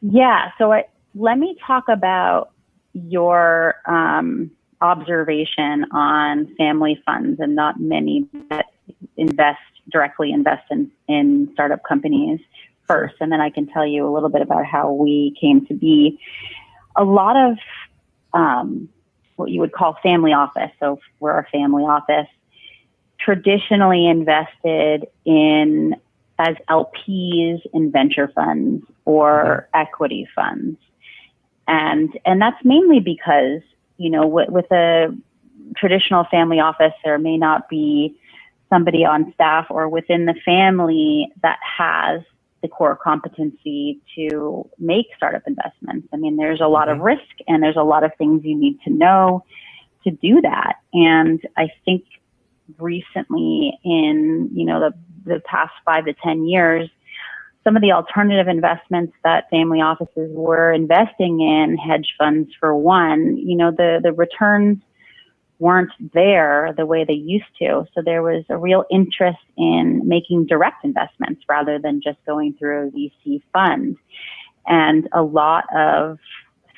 Yeah, 0.03 0.51
so 0.59 0.71
I, 0.71 0.85
let 1.15 1.39
me 1.39 1.57
talk 1.67 1.85
about 1.89 2.51
your 2.95 3.77
um, 3.87 4.51
observation 4.81 5.87
on 5.93 6.55
family 6.57 7.01
funds 7.05 7.41
and 7.41 7.55
not 7.55 7.81
many 7.81 8.27
that 8.51 8.67
invest 9.17 9.59
directly 9.91 10.33
invest 10.33 10.65
in, 10.71 10.91
in 11.09 11.51
startup 11.53 11.83
companies 11.87 12.41
first, 12.87 13.15
and 13.21 13.31
then 13.31 13.41
I 13.41 13.51
can 13.51 13.67
tell 13.67 13.87
you 13.87 14.07
a 14.07 14.13
little 14.13 14.29
bit 14.29 14.43
about 14.43 14.65
how 14.65 14.93
we 14.93 15.37
came 15.41 15.67
to 15.67 15.75
be. 15.75 16.19
A 16.97 17.05
lot 17.05 17.37
of 17.37 17.57
um, 18.33 18.89
what 19.37 19.51
you 19.51 19.61
would 19.61 19.73
call 19.73 19.97
family 20.03 20.33
office, 20.33 20.71
so 20.81 21.01
we're 21.21 21.39
a 21.39 21.47
family 21.51 21.83
office, 21.83 22.29
traditionally 23.19 24.07
invested 24.07 25.07
in 25.25 25.97
as 26.39 26.57
LPs 26.69 27.61
in 27.73 27.91
venture 27.93 28.31
funds 28.35 28.85
or 29.05 29.69
mm-hmm. 29.75 29.81
equity 29.81 30.29
funds. 30.35 30.79
And, 31.67 32.19
and 32.25 32.41
that's 32.41 32.63
mainly 32.65 33.01
because, 33.01 33.63
you 33.97 34.11
know, 34.11 34.27
with, 34.27 34.49
with 34.49 34.71
a 34.71 35.17
traditional 35.77 36.25
family 36.31 36.61
office, 36.61 36.93
there 37.05 37.19
may 37.19 37.37
not 37.37 37.69
be 37.69 38.19
somebody 38.71 39.05
on 39.05 39.33
staff 39.35 39.67
or 39.71 39.89
within 39.89 40.27
the 40.27 40.35
family 40.45 41.33
that 41.43 41.59
has 41.63 42.21
the 42.63 42.69
core 42.69 42.97
competency 42.97 44.01
to 44.17 44.69
make 44.79 45.07
startup 45.17 45.43
investments. 45.47 46.09
I 46.13 46.17
mean, 46.17 46.37
there's 46.37 46.61
a 46.61 46.67
lot 46.67 46.89
mm-hmm. 46.89 47.01
of 47.01 47.05
risk 47.05 47.35
and 47.47 47.63
there's 47.63 47.77
a 47.77 47.83
lot 47.83 48.05
of 48.05 48.13
things 48.17 48.43
you 48.45 48.57
need 48.57 48.81
to 48.85 48.91
know 48.91 49.45
to 50.05 50.11
do 50.11 50.41
that. 50.41 50.77
And 50.93 51.41
I 51.57 51.69
think 51.85 52.05
recently 52.79 53.79
in, 53.85 54.51
you 54.55 54.65
know, 54.65 54.81
the, 54.81 54.95
the 55.35 55.41
past 55.41 55.73
five 55.85 56.07
to 56.07 56.15
10 56.15 56.47
years, 56.47 56.89
some 57.65 57.77
of 57.77 57.83
the 57.83 57.93
alternative 57.93 58.47
investments 58.47 59.15
that 59.25 59.49
family 59.51 59.81
offices 59.81 60.31
were 60.33 60.73
investing 60.73 61.41
in, 61.41 61.77
hedge 61.77 62.15
funds 62.19 62.51
for 62.61 62.77
one, 62.77 63.37
you 63.39 63.57
know, 63.57 63.71
the, 63.71 64.01
the 64.03 64.13
returns 64.13 64.79
weren't 65.59 65.91
there 66.13 66.75
the 66.77 66.85
way 66.85 67.05
they 67.05 67.15
used 67.15 67.45
to. 67.59 67.87
So 67.95 68.03
there 68.05 68.23
was 68.23 68.45
a 68.51 68.59
real 68.59 68.85
interest 68.91 69.39
in 69.57 70.03
making 70.05 70.47
direct 70.47 70.85
investments 70.85 71.43
rather 71.49 71.79
than 71.79 72.03
just 72.03 72.19
going 72.27 72.55
through 72.59 72.89
a 72.89 72.91
VC 72.91 73.43
fund. 73.53 73.97
And 74.67 75.09
a 75.13 75.23
lot 75.23 75.65
of 75.75 76.19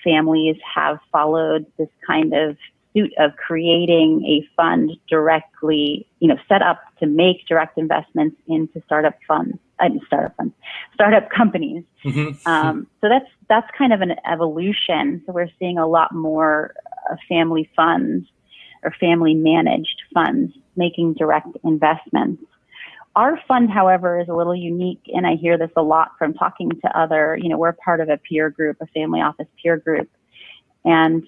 families 0.04 0.56
have 0.74 0.98
followed 1.10 1.66
this 1.78 1.88
kind 2.06 2.32
of 2.32 2.56
suit 2.96 3.12
of 3.18 3.36
creating 3.36 4.24
a 4.26 4.48
fund 4.56 4.92
directly, 5.08 6.06
you 6.20 6.28
know, 6.28 6.36
set 6.48 6.62
up 6.62 6.80
to 6.98 7.06
make 7.06 7.46
direct 7.46 7.76
investments 7.76 8.36
into 8.46 8.82
startup 8.86 9.14
funds, 9.28 9.58
uh, 9.80 9.88
startup 10.06 10.34
funds, 10.36 10.54
startup 10.94 11.28
companies. 11.30 11.84
Mm-hmm. 12.04 12.48
Um, 12.48 12.86
so 13.00 13.08
that's 13.08 13.28
that's 13.48 13.68
kind 13.76 13.92
of 13.92 14.00
an 14.00 14.14
evolution. 14.30 15.22
So 15.26 15.32
we're 15.32 15.50
seeing 15.58 15.78
a 15.78 15.86
lot 15.86 16.14
more 16.14 16.74
uh, 17.10 17.16
family 17.28 17.68
funds 17.76 18.26
or 18.82 18.94
family 18.98 19.34
managed 19.34 20.02
funds 20.14 20.52
making 20.76 21.14
direct 21.14 21.48
investments. 21.64 22.42
Our 23.14 23.40
fund, 23.48 23.70
however, 23.70 24.20
is 24.20 24.28
a 24.28 24.34
little 24.34 24.54
unique, 24.54 25.00
and 25.14 25.26
I 25.26 25.36
hear 25.36 25.56
this 25.56 25.70
a 25.74 25.82
lot 25.82 26.12
from 26.18 26.34
talking 26.34 26.70
to 26.70 26.98
other, 26.98 27.38
you 27.40 27.48
know, 27.48 27.56
we're 27.56 27.72
part 27.72 28.00
of 28.00 28.10
a 28.10 28.18
peer 28.18 28.50
group, 28.50 28.76
a 28.82 28.86
family 28.88 29.20
office 29.22 29.46
peer 29.62 29.78
group. 29.78 30.10
And 30.84 31.26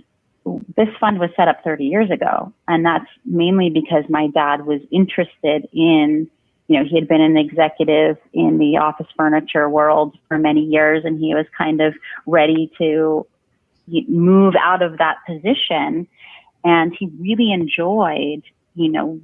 this 0.76 0.88
fund 1.00 1.18
was 1.18 1.30
set 1.36 1.48
up 1.48 1.62
30 1.64 1.84
years 1.84 2.10
ago. 2.10 2.52
And 2.66 2.84
that's 2.84 3.08
mainly 3.24 3.70
because 3.70 4.04
my 4.08 4.28
dad 4.28 4.66
was 4.66 4.80
interested 4.90 5.68
in, 5.72 6.30
you 6.68 6.78
know, 6.78 6.84
he 6.84 6.96
had 6.96 7.08
been 7.08 7.20
an 7.20 7.36
executive 7.36 8.16
in 8.32 8.58
the 8.58 8.76
office 8.76 9.06
furniture 9.16 9.68
world 9.68 10.16
for 10.28 10.38
many 10.38 10.60
years 10.60 11.04
and 11.04 11.18
he 11.18 11.34
was 11.34 11.46
kind 11.56 11.80
of 11.80 11.94
ready 12.26 12.70
to 12.78 13.26
move 14.06 14.54
out 14.60 14.82
of 14.82 14.98
that 14.98 15.16
position. 15.26 16.06
And 16.64 16.94
he 16.98 17.06
really 17.18 17.52
enjoyed, 17.52 18.42
you 18.74 18.90
know, 18.90 19.20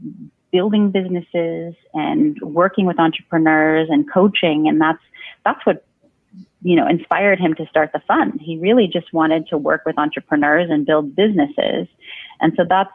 building 0.53 0.91
businesses 0.91 1.75
and 1.93 2.41
working 2.41 2.87
with 2.87 2.99
entrepreneurs 2.99 3.89
and 3.91 4.11
coaching. 4.11 4.69
And 4.69 4.81
that's, 4.81 5.03
that's 5.45 5.65
what 5.67 5.84
you 6.65 6.75
know, 6.75 6.89
inspired 6.89 7.39
him 7.39 7.55
to 7.55 7.67
start 7.67 7.91
the 7.93 8.01
fund. 8.09 8.41
He 8.43 8.57
really 8.57 8.89
just 8.91 9.13
wanted 9.13 9.47
to 9.49 9.59
work 9.59 9.83
with 9.85 9.99
entrepreneurs 9.99 10.71
and 10.71 10.87
build 10.87 11.15
businesses. 11.15 11.87
And 12.41 12.55
so 12.57 12.65
that's, 12.67 12.91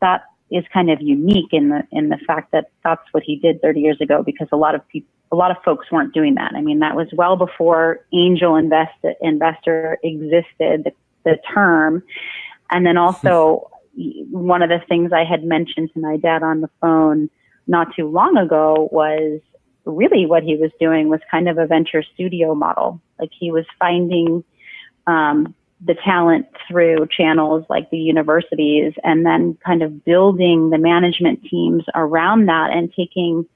that 0.00 0.24
is 0.50 0.64
kind 0.74 0.90
of 0.90 1.00
unique 1.00 1.52
in 1.52 1.68
the, 1.68 1.84
in 1.92 2.08
the 2.08 2.18
fact 2.26 2.50
that 2.50 2.70
that's 2.82 3.02
what 3.12 3.22
he 3.22 3.36
did 3.36 3.62
30 3.62 3.80
years 3.80 4.00
ago 4.00 4.24
because 4.24 4.48
a 4.50 4.56
lot 4.56 4.74
of 4.74 4.86
people, 4.88 5.08
a 5.30 5.36
lot 5.36 5.52
of 5.52 5.58
folks 5.64 5.92
weren't 5.92 6.12
doing 6.12 6.34
that. 6.34 6.52
I 6.56 6.60
mean, 6.60 6.80
that 6.80 6.96
was 6.96 7.06
well 7.12 7.36
before 7.36 8.00
angel 8.12 8.56
invest, 8.56 8.98
investor 9.20 9.98
existed, 10.02 10.84
the, 10.84 10.92
the 11.24 11.38
term. 11.54 12.02
And 12.70 12.84
then 12.84 12.96
also 12.96 13.70
one 14.30 14.62
of 14.62 14.70
the 14.70 14.80
things 14.88 15.12
I 15.12 15.24
had 15.24 15.44
mentioned 15.44 15.90
to 15.94 16.00
my 16.00 16.16
dad 16.16 16.42
on 16.42 16.62
the 16.62 16.70
phone 16.80 17.30
not 17.68 17.94
too 17.94 18.08
long 18.08 18.36
ago 18.36 18.88
was 18.90 19.40
really 19.88 20.26
what 20.26 20.42
he 20.42 20.56
was 20.56 20.70
doing 20.78 21.08
was 21.08 21.20
kind 21.30 21.48
of 21.48 21.58
a 21.58 21.66
venture 21.66 22.02
studio 22.14 22.54
model. 22.54 23.00
Like 23.18 23.30
he 23.38 23.50
was 23.50 23.64
finding 23.78 24.44
um, 25.06 25.54
the 25.84 25.94
talent 25.94 26.46
through 26.68 27.08
channels 27.10 27.64
like 27.68 27.90
the 27.90 27.98
universities 27.98 28.92
and 29.02 29.24
then 29.24 29.56
kind 29.64 29.82
of 29.82 30.04
building 30.04 30.70
the 30.70 30.78
management 30.78 31.42
teams 31.44 31.84
around 31.94 32.46
that 32.46 32.70
and 32.72 32.92
taking 32.94 33.46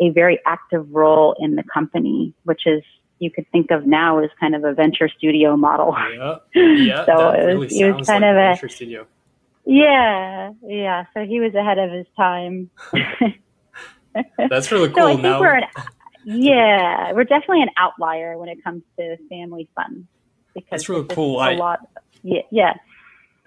a 0.00 0.10
very 0.10 0.38
active 0.46 0.88
role 0.90 1.36
in 1.38 1.56
the 1.56 1.62
company, 1.62 2.34
which 2.44 2.62
is 2.66 2.82
you 3.18 3.30
could 3.30 3.50
think 3.52 3.70
of 3.70 3.86
now 3.86 4.18
as 4.18 4.30
kind 4.40 4.54
of 4.54 4.64
a 4.64 4.72
venture 4.74 5.08
studio 5.08 5.56
model. 5.56 5.94
Yeah, 6.14 6.36
yeah. 6.54 7.04
so 7.06 7.30
it 7.30 7.56
was, 7.56 7.70
really 7.72 7.80
it 7.80 7.96
was 7.96 8.06
kind 8.06 8.22
like 8.22 8.30
of 8.30 8.36
a 8.36 8.40
venture 8.40 8.68
studio. 8.68 9.06
Yeah, 9.64 10.52
yeah. 10.66 11.04
So 11.14 11.24
he 11.24 11.40
was 11.40 11.54
ahead 11.54 11.78
of 11.78 11.90
his 11.90 12.06
time. 12.16 12.70
That's 14.48 14.70
really 14.70 14.88
cool. 14.88 15.02
so 15.02 15.08
I 15.08 15.12
think 15.12 15.22
now, 15.22 15.40
we're 15.40 15.56
an, 15.56 15.64
yeah, 16.24 17.12
we're 17.12 17.24
definitely 17.24 17.62
an 17.62 17.70
outlier 17.76 18.38
when 18.38 18.48
it 18.48 18.62
comes 18.62 18.82
to 18.98 19.16
family 19.28 19.68
fun 19.74 20.06
because 20.54 20.70
that's 20.70 20.88
really 20.88 21.06
cool. 21.08 21.40
A 21.40 21.52
I, 21.52 21.54
lot, 21.54 21.80
yeah, 22.22 22.42
yeah. 22.50 22.74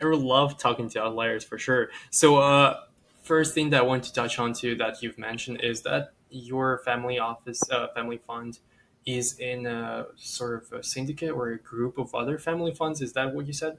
I 0.01 0.05
would 0.05 0.19
love 0.19 0.57
talking 0.57 0.89
to 0.89 1.01
outliers 1.01 1.43
for 1.43 1.57
sure. 1.57 1.89
So, 2.09 2.37
uh, 2.37 2.79
first 3.21 3.53
thing 3.53 3.69
that 3.71 3.81
I 3.81 3.83
want 3.83 4.03
to 4.03 4.13
touch 4.13 4.39
on 4.39 4.53
to 4.53 4.75
that 4.75 5.01
you've 5.01 5.17
mentioned 5.17 5.61
is 5.61 5.81
that 5.83 6.13
your 6.29 6.81
family 6.83 7.17
office, 7.17 7.61
uh, 7.71 7.87
family 7.95 8.19
fund, 8.27 8.59
is 9.05 9.39
in 9.39 9.65
a 9.65 10.07
sort 10.15 10.63
of 10.63 10.79
a 10.79 10.83
syndicate 10.83 11.31
or 11.31 11.49
a 11.49 11.57
group 11.57 11.97
of 11.97 12.13
other 12.13 12.37
family 12.37 12.73
funds. 12.73 13.01
Is 13.01 13.13
that 13.13 13.33
what 13.33 13.47
you 13.47 13.53
said? 13.53 13.77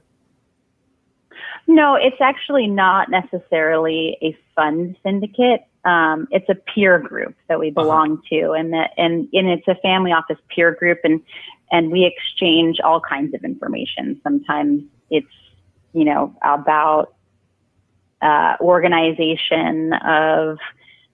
No, 1.66 1.96
it's 1.96 2.20
actually 2.20 2.68
not 2.68 3.10
necessarily 3.10 4.16
a 4.22 4.36
fund 4.54 4.96
syndicate 5.02 5.66
um, 5.86 6.26
it's 6.30 6.48
a 6.48 6.54
peer 6.54 6.98
group 6.98 7.36
that 7.48 7.58
we 7.58 7.68
uh-huh. 7.68 7.82
belong 7.82 8.12
uh-huh. 8.14 8.28
to, 8.30 8.50
and 8.52 8.72
that 8.72 8.90
and 8.98 9.28
and 9.32 9.48
it's 9.48 9.66
a 9.68 9.76
family 9.76 10.12
office 10.12 10.38
peer 10.54 10.74
group, 10.74 10.98
and 11.04 11.22
and 11.70 11.90
we 11.90 12.04
exchange 12.04 12.80
all 12.80 13.00
kinds 13.00 13.34
of 13.34 13.44
information. 13.44 14.20
Sometimes 14.22 14.82
it's 15.10 15.26
you 15.92 16.04
know 16.04 16.34
about 16.42 17.14
uh, 18.20 18.56
organization 18.60 19.92
of 19.92 20.58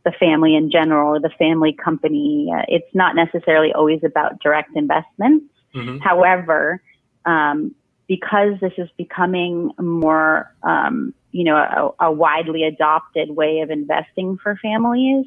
the 0.04 0.12
family 0.18 0.56
in 0.56 0.70
general 0.70 1.16
or 1.16 1.20
the 1.20 1.30
family 1.38 1.72
company. 1.72 2.50
Uh, 2.52 2.62
it's 2.66 2.92
not 2.94 3.14
necessarily 3.14 3.72
always 3.72 4.02
about 4.02 4.40
direct 4.40 4.70
investments. 4.74 5.46
Mm-hmm. 5.74 5.98
However, 5.98 6.82
um, 7.24 7.74
because 8.08 8.54
this 8.60 8.72
is 8.78 8.88
becoming 8.96 9.70
more 9.78 10.52
um, 10.62 11.14
you 11.32 11.44
know, 11.44 11.56
a, 11.56 12.06
a 12.06 12.12
widely 12.12 12.64
adopted 12.64 13.30
way 13.30 13.60
of 13.60 13.70
investing 13.70 14.38
for 14.42 14.56
families. 14.62 15.26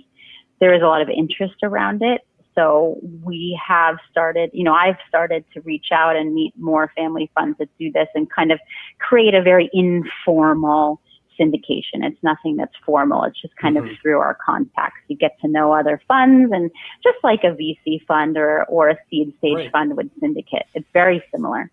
There 0.60 0.74
is 0.74 0.82
a 0.82 0.86
lot 0.86 1.02
of 1.02 1.10
interest 1.10 1.56
around 1.64 2.02
it. 2.02 2.22
So 2.56 2.98
we 3.24 3.60
have 3.68 3.98
started, 4.10 4.50
you 4.54 4.64
know, 4.64 4.74
I've 4.74 4.96
started 5.10 5.44
to 5.54 5.62
reach 5.62 5.88
out 5.92 6.16
and 6.16 6.34
meet 6.34 6.54
more 6.58 6.90
family 6.96 7.30
funds 7.36 7.58
that 7.58 7.68
do 7.78 7.92
this 7.92 8.08
and 8.16 8.32
kind 8.32 8.52
of 8.52 8.60
create 9.00 9.34
a 9.34 9.42
very 9.42 9.70
informal 9.74 11.02
syndication. 11.38 12.04
It's 12.04 12.22
nothing 12.24 12.56
that's 12.56 12.74
formal. 12.86 13.24
It's 13.24 13.42
just 13.42 13.56
kind 13.58 13.76
mm-hmm. 13.76 13.90
of 13.90 13.98
through 14.02 14.20
our 14.20 14.38
contacts. 14.46 15.02
You 15.10 15.18
get 15.18 15.38
to 15.42 15.50
know 15.50 15.74
other 15.74 16.02
funds 16.08 16.52
and 16.54 16.72
just 17.04 17.18
like 17.24 17.42
a 17.44 17.48
VC 17.48 18.06
fund 18.08 18.38
or, 18.38 18.64
or 18.66 18.90
a 18.90 18.98
seed 19.10 19.34
stage 19.40 19.56
right. 19.56 19.72
fund 19.72 19.98
would 19.98 20.10
syndicate. 20.22 20.66
It's 20.74 20.88
very 20.94 21.22
similar. 21.34 21.70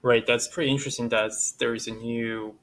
Right. 0.00 0.26
That's 0.26 0.48
pretty 0.48 0.70
interesting 0.70 1.10
that 1.10 1.32
there 1.58 1.74
is 1.74 1.88
a 1.88 1.92
new 1.92 2.54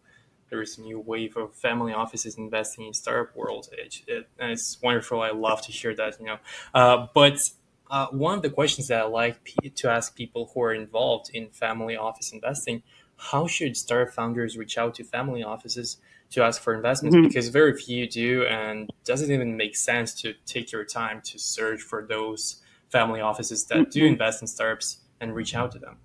there 0.52 0.62
is 0.62 0.78
a 0.78 0.82
new 0.82 1.00
wave 1.00 1.38
of 1.38 1.56
family 1.56 1.94
offices 1.94 2.38
investing 2.38 2.86
in 2.86 2.94
startup 2.94 3.36
world. 3.36 3.70
It, 3.72 4.02
it, 4.06 4.30
and 4.38 4.52
it's 4.52 4.80
wonderful. 4.82 5.22
I 5.22 5.32
love 5.32 5.62
to 5.64 5.72
hear 5.72 5.96
that, 5.96 6.20
you 6.20 6.26
know. 6.28 6.38
Uh, 6.74 7.08
but 7.16 7.50
uh, 7.90 8.08
one 8.08 8.36
of 8.36 8.42
the 8.44 8.50
questions 8.50 8.90
that 8.90 9.02
I 9.02 9.06
like 9.06 9.38
to 9.76 9.90
ask 9.90 10.16
people 10.16 10.52
who 10.54 10.62
are 10.62 10.74
involved 10.74 11.32
in 11.34 11.50
family 11.50 11.96
office 11.96 12.34
investing, 12.34 12.84
how 13.18 13.48
should 13.48 13.78
startup 13.78 14.14
founders 14.14 14.58
reach 14.58 14.78
out 14.78 14.94
to 14.96 15.06
family 15.06 15.42
offices 15.42 15.98
to 16.32 16.44
ask 16.44 16.62
for 16.62 16.76
investments? 16.76 17.16
Mm-hmm. 17.16 17.28
Because 17.30 17.48
very 17.48 17.76
few 17.78 18.08
do, 18.08 18.44
and 18.44 18.92
doesn't 19.06 19.32
even 19.32 19.56
make 19.56 19.78
sense 19.78 20.14
to 20.22 20.34
take 20.46 20.74
your 20.74 20.84
time 20.84 21.22
to 21.26 21.40
search 21.40 21.82
for 21.82 22.06
those 22.06 22.62
family 22.90 23.22
offices 23.22 23.64
that 23.66 23.78
mm-hmm. 23.78 23.90
do 23.90 24.06
invest 24.06 24.42
in 24.42 24.48
startups 24.48 24.98
and 25.22 25.34
reach 25.34 25.56
out 25.56 25.72
to 25.72 25.80
them. 25.80 25.98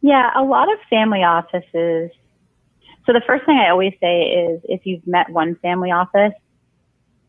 Yeah, 0.00 0.30
a 0.36 0.42
lot 0.42 0.70
of 0.72 0.78
family 0.90 1.22
offices 1.22 2.10
so 3.06 3.12
the 3.12 3.22
first 3.26 3.44
thing 3.44 3.58
I 3.58 3.70
always 3.70 3.92
say 4.00 4.22
is 4.22 4.60
if 4.64 4.86
you've 4.86 5.06
met 5.06 5.28
one 5.30 5.56
family 5.56 5.90
office, 5.90 6.32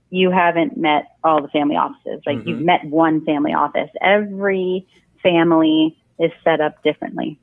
you 0.09 0.31
haven't 0.31 0.77
met 0.77 1.07
all 1.23 1.41
the 1.41 1.49
family 1.49 1.75
offices. 1.75 2.21
Like 2.25 2.37
mm-hmm. 2.37 2.49
you've 2.49 2.61
met 2.61 2.85
one 2.85 3.25
family 3.25 3.53
office. 3.53 3.89
Every 4.01 4.87
family 5.21 5.97
is 6.19 6.31
set 6.43 6.61
up 6.61 6.81
differently. 6.83 7.39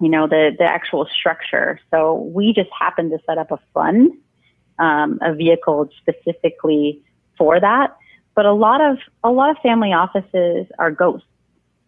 You 0.00 0.10
know, 0.10 0.26
the, 0.26 0.50
the 0.58 0.64
actual 0.64 1.06
structure. 1.06 1.80
So 1.90 2.14
we 2.14 2.52
just 2.52 2.70
happen 2.78 3.10
to 3.10 3.18
set 3.26 3.38
up 3.38 3.50
a 3.50 3.58
fund, 3.72 4.12
um, 4.78 5.18
a 5.22 5.34
vehicle 5.34 5.88
specifically 5.98 7.02
for 7.38 7.58
that. 7.58 7.96
But 8.34 8.44
a 8.46 8.52
lot 8.52 8.80
of, 8.80 8.98
a 9.24 9.30
lot 9.30 9.50
of 9.50 9.56
family 9.62 9.92
offices 9.92 10.66
are 10.78 10.90
ghosts, 10.90 11.26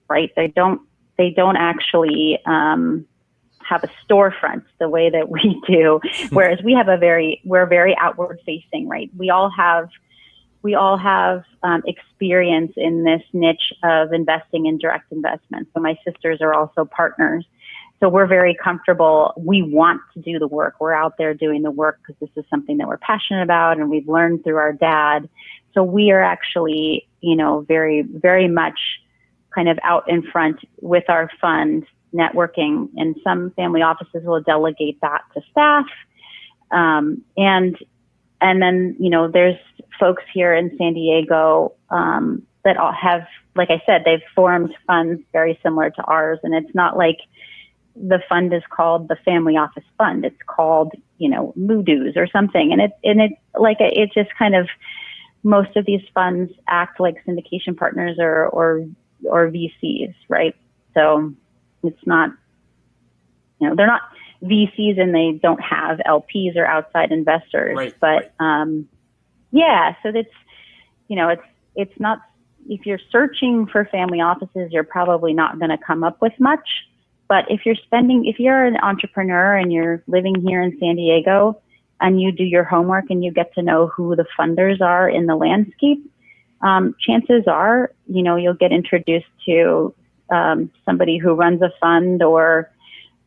right? 0.08 0.30
They 0.36 0.48
don't, 0.48 0.80
they 1.18 1.30
don't 1.30 1.56
actually, 1.56 2.38
um, 2.46 3.06
have 3.72 3.84
a 3.84 3.90
storefront 4.04 4.64
the 4.78 4.88
way 4.88 5.10
that 5.10 5.28
we 5.30 5.60
do, 5.66 6.00
whereas 6.30 6.58
we 6.62 6.74
have 6.74 6.88
a 6.88 6.96
very 6.96 7.40
we're 7.44 7.66
very 7.66 7.96
outward 7.98 8.38
facing, 8.44 8.88
right? 8.88 9.10
We 9.16 9.30
all 9.30 9.50
have 9.50 9.88
we 10.62 10.74
all 10.74 10.96
have 10.96 11.42
um, 11.62 11.82
experience 11.86 12.72
in 12.76 13.02
this 13.02 13.22
niche 13.32 13.72
of 13.82 14.12
investing 14.12 14.66
in 14.66 14.78
direct 14.78 15.10
investments. 15.10 15.70
So 15.74 15.80
my 15.80 15.98
sisters 16.04 16.38
are 16.40 16.54
also 16.54 16.84
partners. 16.84 17.44
So 17.98 18.08
we're 18.08 18.26
very 18.28 18.56
comfortable. 18.62 19.32
We 19.36 19.62
want 19.62 20.00
to 20.14 20.20
do 20.20 20.38
the 20.38 20.46
work. 20.46 20.74
We're 20.80 20.92
out 20.92 21.18
there 21.18 21.34
doing 21.34 21.62
the 21.62 21.70
work 21.70 21.98
because 21.98 22.18
this 22.20 22.30
is 22.36 22.48
something 22.48 22.78
that 22.78 22.86
we're 22.86 22.98
passionate 22.98 23.42
about 23.42 23.78
and 23.78 23.90
we've 23.90 24.08
learned 24.08 24.44
through 24.44 24.56
our 24.56 24.72
dad. 24.72 25.28
So 25.74 25.82
we 25.82 26.10
are 26.10 26.22
actually, 26.22 27.08
you 27.20 27.36
know, 27.36 27.64
very, 27.66 28.02
very 28.02 28.48
much 28.48 28.78
kind 29.54 29.68
of 29.68 29.78
out 29.82 30.08
in 30.08 30.22
front 30.22 30.58
with 30.80 31.04
our 31.08 31.30
fund 31.40 31.86
networking, 32.14 32.88
and 32.96 33.16
some 33.24 33.50
family 33.52 33.82
offices 33.82 34.22
will 34.24 34.40
delegate 34.40 35.00
that 35.00 35.22
to 35.34 35.40
staff. 35.50 35.86
Um, 36.70 37.22
and 37.36 37.76
and 38.40 38.60
then 38.60 38.96
you 38.98 39.10
know 39.10 39.30
there's 39.30 39.58
folks 39.98 40.22
here 40.32 40.54
in 40.54 40.76
San 40.78 40.94
Diego 40.94 41.74
um, 41.90 42.42
that 42.64 42.76
have, 42.76 43.26
like 43.54 43.70
I 43.70 43.82
said, 43.86 44.02
they've 44.04 44.22
formed 44.34 44.74
funds 44.86 45.22
very 45.32 45.58
similar 45.62 45.90
to 45.90 46.02
ours, 46.02 46.38
and 46.42 46.54
it's 46.54 46.74
not 46.74 46.96
like 46.96 47.18
the 47.94 48.20
fund 48.28 48.52
is 48.52 48.62
called 48.70 49.08
the 49.08 49.16
Family 49.24 49.56
Office 49.56 49.84
Fund. 49.98 50.24
It's 50.24 50.42
called 50.46 50.92
you 51.18 51.28
know 51.28 51.52
Moodoos 51.58 52.16
or 52.16 52.26
something, 52.26 52.72
and 52.72 52.80
it 52.80 52.92
and 53.04 53.20
it 53.20 53.32
like 53.58 53.78
it 53.80 54.10
just 54.14 54.30
kind 54.38 54.54
of 54.54 54.68
most 55.42 55.76
of 55.76 55.86
these 55.86 56.02
funds 56.14 56.52
act 56.68 57.00
like 57.00 57.24
syndication 57.26 57.76
partners 57.76 58.16
or 58.18 58.46
or 58.46 58.86
or 59.24 59.50
VCs, 59.50 60.14
right? 60.28 60.54
So 60.94 61.32
it's 61.82 62.06
not, 62.06 62.30
you 63.60 63.68
know, 63.68 63.74
they're 63.76 63.86
not 63.86 64.02
VCs 64.42 65.00
and 65.00 65.14
they 65.14 65.38
don't 65.40 65.60
have 65.60 65.98
LPs 65.98 66.56
or 66.56 66.66
outside 66.66 67.12
investors. 67.12 67.76
Right, 67.76 67.94
but 68.00 68.32
right. 68.40 68.62
Um, 68.62 68.88
yeah, 69.50 69.94
so 70.02 70.10
it's, 70.14 70.30
you 71.08 71.16
know, 71.16 71.28
it's 71.28 71.42
it's 71.74 72.00
not. 72.00 72.20
If 72.68 72.86
you're 72.86 73.00
searching 73.10 73.66
for 73.66 73.84
family 73.86 74.20
offices, 74.20 74.70
you're 74.70 74.84
probably 74.84 75.32
not 75.32 75.58
going 75.58 75.70
to 75.70 75.78
come 75.78 76.04
up 76.04 76.22
with 76.22 76.32
much. 76.38 76.68
But 77.28 77.46
if 77.48 77.66
you're 77.66 77.76
spending, 77.86 78.26
if 78.26 78.38
you're 78.38 78.64
an 78.64 78.76
entrepreneur 78.76 79.56
and 79.56 79.72
you're 79.72 80.02
living 80.06 80.34
here 80.46 80.62
in 80.62 80.76
San 80.78 80.96
Diego 80.96 81.60
and 82.00 82.20
you 82.20 82.30
do 82.30 82.44
your 82.44 82.62
homework 82.62 83.06
and 83.10 83.24
you 83.24 83.32
get 83.32 83.54
to 83.54 83.62
know 83.62 83.88
who 83.88 84.14
the 84.14 84.26
funders 84.38 84.80
are 84.80 85.08
in 85.08 85.26
the 85.26 85.34
landscape, 85.34 86.08
um, 86.60 86.94
chances 87.00 87.44
are, 87.46 87.90
you 88.06 88.22
know, 88.22 88.36
you'll 88.36 88.54
get 88.54 88.70
introduced 88.70 89.26
to 89.46 89.94
um, 90.32 90.70
somebody 90.84 91.18
who 91.18 91.34
runs 91.34 91.62
a 91.62 91.70
fund 91.80 92.22
or, 92.22 92.70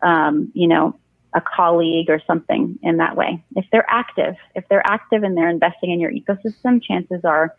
um, 0.01 0.51
you 0.53 0.67
know, 0.67 0.99
a 1.33 1.41
colleague 1.41 2.09
or 2.09 2.21
something 2.25 2.79
in 2.81 2.97
that 2.97 3.15
way. 3.15 3.43
If 3.55 3.65
they're 3.71 3.85
active, 3.89 4.35
if 4.55 4.67
they're 4.69 4.85
active 4.85 5.23
and 5.23 5.37
they're 5.37 5.49
investing 5.49 5.91
in 5.91 5.99
your 5.99 6.11
ecosystem, 6.11 6.81
chances 6.81 7.23
are, 7.23 7.53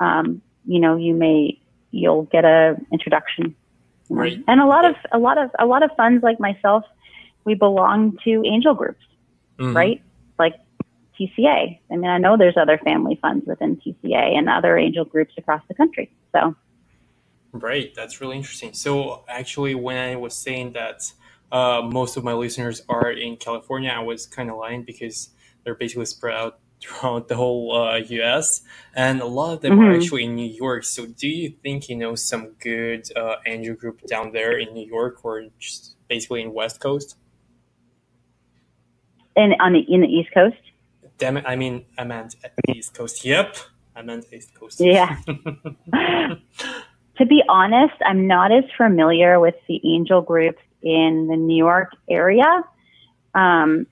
um, 0.00 0.40
you 0.64 0.80
know, 0.80 0.96
you 0.96 1.14
may 1.14 1.60
you'll 1.90 2.24
get 2.24 2.44
a 2.44 2.76
introduction. 2.92 3.54
Right. 4.08 4.42
And 4.46 4.60
a 4.60 4.66
lot 4.66 4.84
of 4.84 4.94
a 5.12 5.18
lot 5.18 5.38
of 5.38 5.50
a 5.58 5.66
lot 5.66 5.82
of 5.82 5.90
funds 5.96 6.22
like 6.22 6.40
myself, 6.40 6.84
we 7.44 7.54
belong 7.54 8.16
to 8.24 8.42
angel 8.46 8.74
groups, 8.74 9.04
mm-hmm. 9.58 9.76
right? 9.76 10.02
Like 10.38 10.54
TCA. 11.18 11.78
I 11.90 11.96
mean, 11.96 12.10
I 12.10 12.18
know 12.18 12.36
there's 12.36 12.56
other 12.56 12.78
family 12.78 13.18
funds 13.20 13.46
within 13.46 13.76
TCA 13.76 14.36
and 14.38 14.48
other 14.48 14.78
angel 14.78 15.04
groups 15.04 15.34
across 15.36 15.62
the 15.68 15.74
country. 15.74 16.10
So 16.32 16.54
Right, 17.60 17.94
that's 17.94 18.20
really 18.20 18.36
interesting. 18.36 18.72
So 18.72 19.24
actually, 19.28 19.74
when 19.74 19.96
I 19.96 20.16
was 20.16 20.34
saying 20.34 20.72
that 20.72 21.12
uh, 21.52 21.82
most 21.82 22.16
of 22.16 22.24
my 22.24 22.32
listeners 22.32 22.82
are 22.88 23.10
in 23.10 23.36
California, 23.36 23.90
I 23.94 24.00
was 24.00 24.26
kind 24.26 24.50
of 24.50 24.56
lying 24.56 24.82
because 24.82 25.30
they're 25.64 25.74
basically 25.74 26.06
spread 26.06 26.34
out 26.34 26.58
throughout 26.80 27.28
the 27.28 27.36
whole 27.36 27.74
uh, 27.74 27.96
U.S. 27.96 28.62
and 28.94 29.20
a 29.20 29.26
lot 29.26 29.54
of 29.54 29.60
them 29.62 29.72
mm-hmm. 29.72 29.84
are 29.84 29.96
actually 29.96 30.24
in 30.24 30.34
New 30.34 30.48
York. 30.48 30.84
So 30.84 31.06
do 31.06 31.28
you 31.28 31.50
think 31.62 31.88
you 31.88 31.96
know 31.96 32.14
some 32.14 32.52
good 32.60 33.08
uh, 33.16 33.36
angel 33.46 33.74
group 33.74 34.02
down 34.06 34.32
there 34.32 34.58
in 34.58 34.74
New 34.74 34.86
York 34.86 35.24
or 35.24 35.44
just 35.58 35.96
basically 36.08 36.42
in 36.42 36.52
West 36.52 36.80
Coast? 36.80 37.16
And 39.36 39.54
on 39.60 39.72
the 39.72 39.80
in 39.80 40.00
the 40.00 40.08
East 40.08 40.30
Coast. 40.32 40.56
Damn 41.18 41.38
it! 41.38 41.44
I 41.46 41.56
mean, 41.56 41.86
I 41.98 42.04
meant 42.04 42.36
East 42.68 42.94
Coast. 42.94 43.24
Yep, 43.24 43.56
I 43.94 44.02
meant 44.02 44.26
East 44.32 44.54
Coast. 44.54 44.80
Yeah. 44.80 45.18
to 47.18 47.26
be 47.26 47.42
honest, 47.48 47.94
I'm 48.04 48.26
not 48.26 48.52
as 48.52 48.64
familiar 48.76 49.40
with 49.40 49.54
the 49.68 49.80
angel 49.84 50.22
groups 50.22 50.60
in 50.82 51.28
the 51.30 51.36
New 51.36 51.56
York 51.56 51.90
area. 52.08 52.62
Um, 53.34 53.86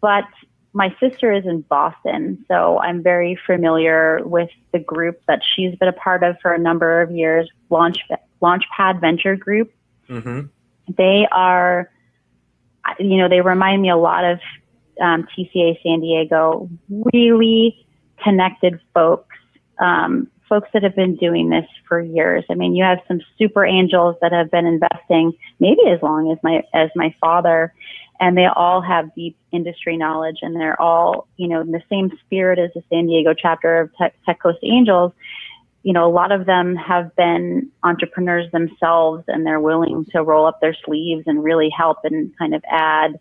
but 0.00 0.24
my 0.72 0.94
sister 1.00 1.32
is 1.32 1.44
in 1.46 1.62
Boston, 1.62 2.44
so 2.48 2.78
I'm 2.78 3.02
very 3.02 3.38
familiar 3.46 4.20
with 4.24 4.50
the 4.72 4.78
group 4.78 5.22
that 5.26 5.40
she's 5.54 5.74
been 5.76 5.88
a 5.88 5.92
part 5.92 6.22
of 6.22 6.36
for 6.42 6.52
a 6.52 6.58
number 6.58 7.00
of 7.00 7.10
years, 7.10 7.48
Launch 7.70 7.98
Launchpad 8.42 9.00
Venture 9.00 9.36
Group. 9.36 9.72
Mm-hmm. 10.08 10.42
They 10.96 11.26
are, 11.32 11.90
you 12.98 13.16
know, 13.16 13.28
they 13.28 13.40
remind 13.40 13.80
me 13.80 13.88
a 13.88 13.96
lot 13.96 14.24
of 14.24 14.38
um, 15.00 15.26
TCA 15.36 15.82
San 15.82 16.00
Diego, 16.00 16.68
really 16.88 17.86
connected 18.22 18.78
folks. 18.94 19.34
Um, 19.78 20.28
folks 20.48 20.68
that 20.72 20.82
have 20.82 20.94
been 20.94 21.16
doing 21.16 21.50
this 21.50 21.66
for 21.88 22.00
years. 22.00 22.44
I 22.50 22.54
mean, 22.54 22.74
you 22.74 22.84
have 22.84 22.98
some 23.08 23.20
super 23.38 23.64
angels 23.64 24.16
that 24.20 24.32
have 24.32 24.50
been 24.50 24.66
investing 24.66 25.32
maybe 25.60 25.82
as 25.88 26.00
long 26.02 26.30
as 26.30 26.38
my 26.42 26.62
as 26.74 26.90
my 26.94 27.14
father, 27.20 27.72
and 28.20 28.36
they 28.36 28.46
all 28.46 28.80
have 28.80 29.14
deep 29.14 29.36
industry 29.52 29.96
knowledge, 29.96 30.38
and 30.42 30.56
they're 30.56 30.80
all 30.80 31.28
you 31.36 31.48
know 31.48 31.60
in 31.60 31.72
the 31.72 31.82
same 31.90 32.10
spirit 32.24 32.58
as 32.58 32.70
the 32.74 32.82
San 32.90 33.06
Diego 33.06 33.34
chapter 33.34 33.80
of 33.80 33.94
Tech, 33.96 34.14
Tech 34.24 34.40
Coast 34.42 34.58
Angels. 34.62 35.12
You 35.82 35.92
know, 35.92 36.08
a 36.08 36.10
lot 36.10 36.32
of 36.32 36.46
them 36.46 36.74
have 36.74 37.14
been 37.14 37.70
entrepreneurs 37.84 38.50
themselves, 38.50 39.24
and 39.28 39.46
they're 39.46 39.60
willing 39.60 40.04
to 40.12 40.22
roll 40.22 40.46
up 40.46 40.60
their 40.60 40.76
sleeves 40.84 41.24
and 41.26 41.44
really 41.44 41.70
help 41.70 41.98
and 42.04 42.36
kind 42.38 42.54
of 42.54 42.64
add 42.68 43.20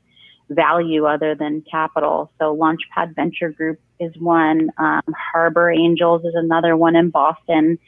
value 0.49 1.05
other 1.05 1.35
than 1.35 1.63
capital. 1.69 2.31
So 2.39 2.55
Launchpad 2.55 3.15
Venture 3.15 3.49
Group 3.49 3.79
is 3.99 4.13
one. 4.17 4.69
Um, 4.77 5.01
Harbor 5.33 5.71
Angels 5.71 6.23
is 6.23 6.33
another 6.35 6.75
one 6.77 6.95
in 6.95 7.09
Boston. 7.09 7.79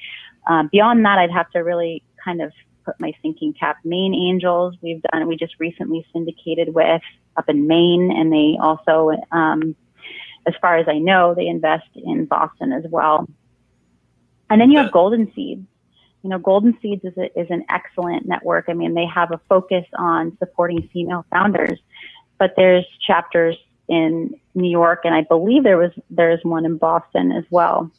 Uh, 0.49 0.63
beyond 0.71 1.05
that, 1.05 1.17
I'd 1.19 1.31
have 1.31 1.49
to 1.51 1.59
really 1.59 2.03
kind 2.23 2.41
of 2.41 2.51
put 2.85 2.99
my 2.99 3.11
thinking 3.21 3.53
cap. 3.53 3.77
Maine 3.83 4.15
Angels, 4.15 4.75
we've 4.81 5.01
done, 5.11 5.27
we 5.27 5.35
just 5.35 5.55
recently 5.59 6.05
syndicated 6.13 6.73
with 6.73 7.01
up 7.35 7.49
in 7.49 7.67
Maine, 7.67 8.11
and 8.15 8.31
they 8.31 8.57
also, 8.59 9.11
um, 9.31 9.75
as 10.47 10.53
far 10.61 10.77
as 10.77 10.87
I 10.87 10.97
know, 10.97 11.35
they 11.35 11.47
invest 11.47 11.89
in 11.95 12.25
Boston 12.25 12.71
as 12.71 12.85
well. 12.89 13.27
And 14.49 14.61
then 14.61 14.71
you 14.71 14.79
have 14.79 14.91
Golden 14.91 15.31
Seeds. 15.35 15.67
You 16.23 16.29
know, 16.29 16.39
Golden 16.39 16.77
Seeds 16.81 17.03
is, 17.03 17.13
a, 17.17 17.39
is 17.39 17.47
an 17.49 17.65
excellent 17.69 18.27
network. 18.27 18.65
I 18.69 18.73
mean, 18.73 18.93
they 18.93 19.05
have 19.05 19.31
a 19.31 19.39
focus 19.49 19.85
on 19.97 20.37
supporting 20.39 20.89
female 20.93 21.25
founders 21.29 21.79
but 22.39 22.53
there's 22.55 22.85
chapters 23.05 23.57
in 23.87 24.39
New 24.53 24.69
York, 24.69 25.01
and 25.03 25.13
I 25.13 25.21
believe 25.21 25.63
there 25.63 25.77
was 25.77 25.91
there's 26.09 26.43
one 26.43 26.65
in 26.65 26.77
Boston 26.77 27.31
as 27.31 27.43
well. 27.49 27.91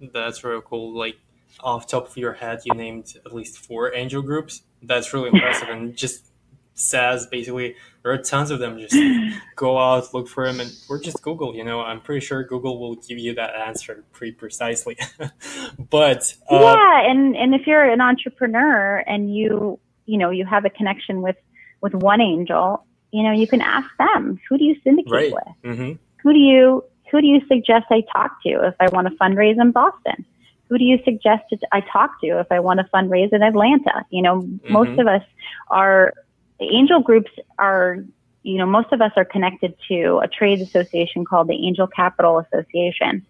That's 0.00 0.42
really 0.44 0.62
cool. 0.64 0.96
Like 0.96 1.16
off 1.60 1.86
top 1.86 2.08
of 2.08 2.16
your 2.16 2.32
head, 2.32 2.60
you 2.64 2.74
named 2.74 3.14
at 3.24 3.34
least 3.34 3.58
four 3.58 3.94
angel 3.94 4.22
groups. 4.22 4.62
That's 4.82 5.12
really 5.12 5.28
impressive, 5.32 5.68
and 5.68 5.96
just 5.96 6.26
says 6.74 7.26
basically 7.26 7.76
there 8.02 8.12
are 8.12 8.18
tons 8.18 8.50
of 8.50 8.58
them. 8.58 8.78
Just 8.78 8.96
go 9.56 9.78
out, 9.78 10.12
look 10.14 10.28
for 10.28 10.46
them, 10.46 10.60
and 10.60 10.72
or 10.88 10.98
just 10.98 11.22
Google. 11.22 11.54
You 11.54 11.64
know, 11.64 11.80
I'm 11.80 12.00
pretty 12.00 12.24
sure 12.24 12.42
Google 12.44 12.78
will 12.78 12.96
give 12.96 13.18
you 13.18 13.34
that 13.34 13.54
answer 13.54 14.04
pretty 14.12 14.32
precisely. 14.32 14.96
but 15.90 16.34
uh, 16.50 16.60
yeah, 16.60 17.10
and 17.10 17.36
and 17.36 17.54
if 17.54 17.66
you're 17.66 17.84
an 17.84 18.00
entrepreneur 18.00 18.98
and 19.06 19.34
you 19.34 19.78
you 20.06 20.18
know 20.18 20.30
you 20.30 20.46
have 20.46 20.64
a 20.64 20.70
connection 20.70 21.22
with 21.22 21.36
with 21.80 21.94
one 21.94 22.20
angel, 22.20 22.84
you 23.12 23.22
know 23.22 23.32
you 23.32 23.46
can 23.46 23.60
ask 23.60 23.88
them 23.98 24.40
who 24.48 24.58
do 24.58 24.64
you 24.64 24.76
syndicate 24.82 25.12
right. 25.12 25.32
with, 25.32 25.74
mm-hmm. 25.76 25.92
who 26.22 26.32
do 26.32 26.38
you 26.38 26.84
who 27.10 27.20
do 27.20 27.26
you 27.26 27.40
suggest 27.48 27.86
I 27.90 28.02
talk 28.12 28.42
to 28.44 28.66
if 28.66 28.74
I 28.80 28.88
want 28.88 29.08
to 29.08 29.14
fundraise 29.16 29.60
in 29.60 29.72
Boston. 29.72 30.24
Who 30.68 30.78
do 30.78 30.84
you 30.84 31.00
suggest 31.04 31.52
I 31.72 31.80
talk 31.80 32.20
to 32.20 32.38
if 32.38 32.46
I 32.52 32.60
want 32.60 32.78
to 32.78 32.86
fundraise 32.94 33.32
in 33.32 33.42
Atlanta? 33.42 34.04
You 34.10 34.22
know, 34.22 34.42
mm-hmm. 34.42 34.72
most 34.72 34.98
of 35.00 35.08
us 35.08 35.22
are 35.68 36.14
angel 36.60 37.00
groups 37.00 37.30
are, 37.58 37.98
you 38.42 38.58
know, 38.58 38.66
most 38.66 38.92
of 38.92 39.00
us 39.00 39.12
are 39.16 39.24
connected 39.24 39.74
to 39.88 40.20
a 40.22 40.28
trade 40.28 40.60
association 40.60 41.24
called 41.24 41.48
the 41.48 41.66
Angel 41.66 41.86
Capital 41.86 42.38
Association. 42.38 43.26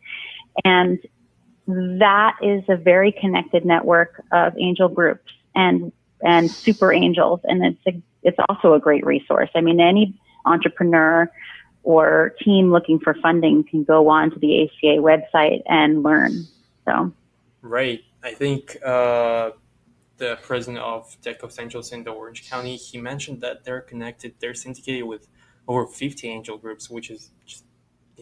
And 0.65 0.99
that 1.67 2.37
is 2.43 2.63
a 2.69 2.77
very 2.77 3.13
connected 3.13 3.65
network 3.65 4.23
of 4.33 4.59
angel 4.59 4.89
groups 4.89 5.33
and, 5.55 5.93
and 6.23 6.51
super 6.51 6.93
angels. 6.93 7.41
And 7.45 7.65
it's 7.65 7.87
a, 7.87 8.03
it's 8.23 8.39
also 8.49 8.75
a 8.75 8.81
great 8.81 9.05
resource. 9.05 9.51
I 9.55 9.61
mean, 9.61 9.81
any 9.81 10.19
entrepreneur 10.45 11.31
or 11.83 12.35
team 12.43 12.71
looking 12.71 12.99
for 13.01 13.15
funding 13.23 13.65
can 13.65 13.85
go 13.85 14.09
on 14.09 14.31
to 14.31 14.39
the 14.39 14.65
ACA 14.65 15.01
website 15.01 15.63
and 15.67 16.03
learn. 16.03 16.45
So, 16.85 17.13
right. 17.63 18.03
I 18.23 18.33
think 18.35 18.77
uh, 18.85 19.51
the 20.19 20.39
president 20.43 20.83
of 20.85 21.17
TechCoast 21.23 21.61
Angels 21.61 21.93
in 21.93 22.07
Orange 22.07 22.49
County, 22.49 22.77
he 22.77 22.99
mentioned 22.99 23.41
that 23.41 23.65
they're 23.65 23.81
connected, 23.81 24.35
they're 24.41 24.55
syndicated 24.55 25.05
with 25.05 25.27
over 25.67 25.87
50 25.87 26.29
angel 26.29 26.59
groups, 26.59 26.91
which 26.91 27.11
is 27.11 27.31
just 27.47 27.65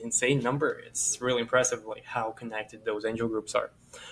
insane 0.03 0.41
number. 0.41 0.81
It's 0.87 1.21
really 1.21 1.41
impressive, 1.41 1.85
like 1.85 2.05
how 2.05 2.31
connected 2.31 2.85
those 2.85 3.05
angel 3.05 3.29
groups 3.29 3.55
are. 3.55 3.71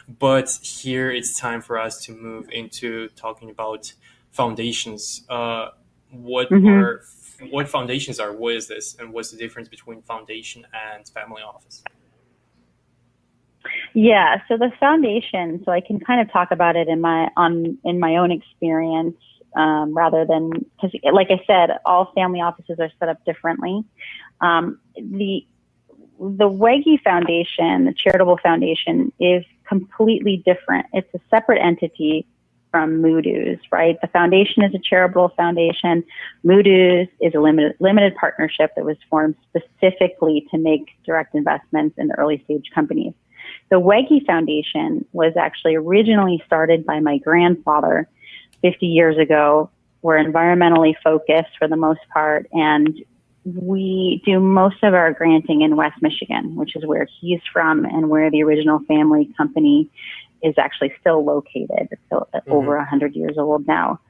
But 0.09 0.51
here 0.63 1.11
it's 1.11 1.39
time 1.39 1.63
for 1.63 1.79
us 1.79 2.05
to 2.07 2.13
move 2.13 2.49
into 2.51 3.09
talking 3.11 3.51
about 3.51 3.93
foundations. 4.37 5.25
Uh, 5.29 5.69
what 6.11 6.51
mm-hmm. 6.51 6.69
are 6.69 7.03
what 7.51 7.69
foundations 7.69 8.21
are? 8.21 8.33
What 8.33 8.55
is 8.55 8.69
this, 8.69 8.97
and 8.99 9.13
what's 9.13 9.31
the 9.31 9.37
difference 9.37 9.69
between 9.69 10.03
foundation 10.03 10.67
and 10.73 11.07
family 11.09 11.43
office? 11.43 11.83
Yeah, 13.95 14.37
so 14.49 14.57
the 14.57 14.71
foundation, 14.79 15.63
so 15.65 15.73
I 15.73 15.81
can 15.81 15.99
kind 15.99 16.21
of 16.21 16.31
talk 16.33 16.51
about 16.51 16.77
it 16.77 16.89
in 16.89 17.01
my 17.01 17.29
on 17.37 17.79
in 17.85 17.99
my 17.99 18.17
own 18.17 18.31
experience 18.31 19.17
um, 19.57 19.95
rather 19.97 20.25
than 20.25 20.51
because, 20.51 20.93
like 21.13 21.29
I 21.31 21.43
said, 21.47 21.79
all 21.85 22.13
family 22.15 22.41
offices 22.41 22.79
are 22.79 22.91
set 22.99 23.09
up 23.09 23.25
differently. 23.25 23.85
Um, 24.41 24.79
the 24.97 25.47
the 26.19 26.49
Wege 26.49 27.03
Foundation, 27.03 27.85
the 27.85 27.95
charitable 27.95 28.39
foundation, 28.43 29.13
is 29.21 29.45
completely 29.69 30.43
different. 30.47 30.87
It's 30.93 31.13
a 31.15 31.21
separate 31.29 31.61
entity 31.61 32.27
from 32.77 33.01
Moodoos, 33.01 33.59
right? 33.73 33.99
The 34.03 34.09
foundation 34.09 34.63
is 34.63 34.75
a 34.75 34.79
charitable 34.79 35.31
foundation. 35.35 36.05
Moodoos 36.45 37.09
is 37.23 37.35
a 37.35 37.41
limited 37.41 37.75
limited 37.81 38.15
partnership 38.17 38.73
that 38.77 38.85
was 38.85 38.99
formed 39.09 39.35
specifically 39.49 40.47
to 40.51 40.59
make 40.59 40.91
direct 41.07 41.35
investments 41.35 41.97
in 41.97 42.09
the 42.09 42.15
early 42.19 42.43
stage 42.45 42.67
companies. 42.75 43.15
The 43.71 43.81
Wege 43.81 44.27
Foundation 44.27 45.07
was 45.15 45.33
actually 45.39 45.75
originally 45.75 46.43
started 46.45 46.85
by 46.85 47.01
my 47.01 47.17
grandfather 47.17 48.11
50 48.61 48.85
years 48.85 49.17
ago. 49.17 49.71
We're 50.03 50.23
environmentally 50.23 50.97
focused 51.03 51.57
for 51.59 51.69
the 51.69 51.77
most 51.77 52.01
part, 52.13 52.47
and 52.53 52.95
we 53.47 54.21
do 54.27 54.39
most 54.39 54.83
of 54.83 54.93
our 54.93 55.15
granting 55.15 55.63
in 55.63 55.77
West 55.77 56.03
Michigan, 56.03 56.57
which 56.57 56.77
is 56.77 56.85
where 56.85 57.09
he's 57.23 57.41
from 57.55 57.87
and 57.87 58.11
where 58.11 58.31
the 58.31 58.43
original 58.43 58.81
family 58.81 59.33
company 59.39 59.89
is 60.43 60.55
actually 60.59 60.93
still 61.01 61.25
located. 61.25 61.89
It's 61.91 62.03
still 62.07 62.29
mm-hmm. 62.35 62.53
over 62.53 62.77
100 62.77 63.15
years 63.15 63.37
old 63.39 63.67
now. 63.67 64.01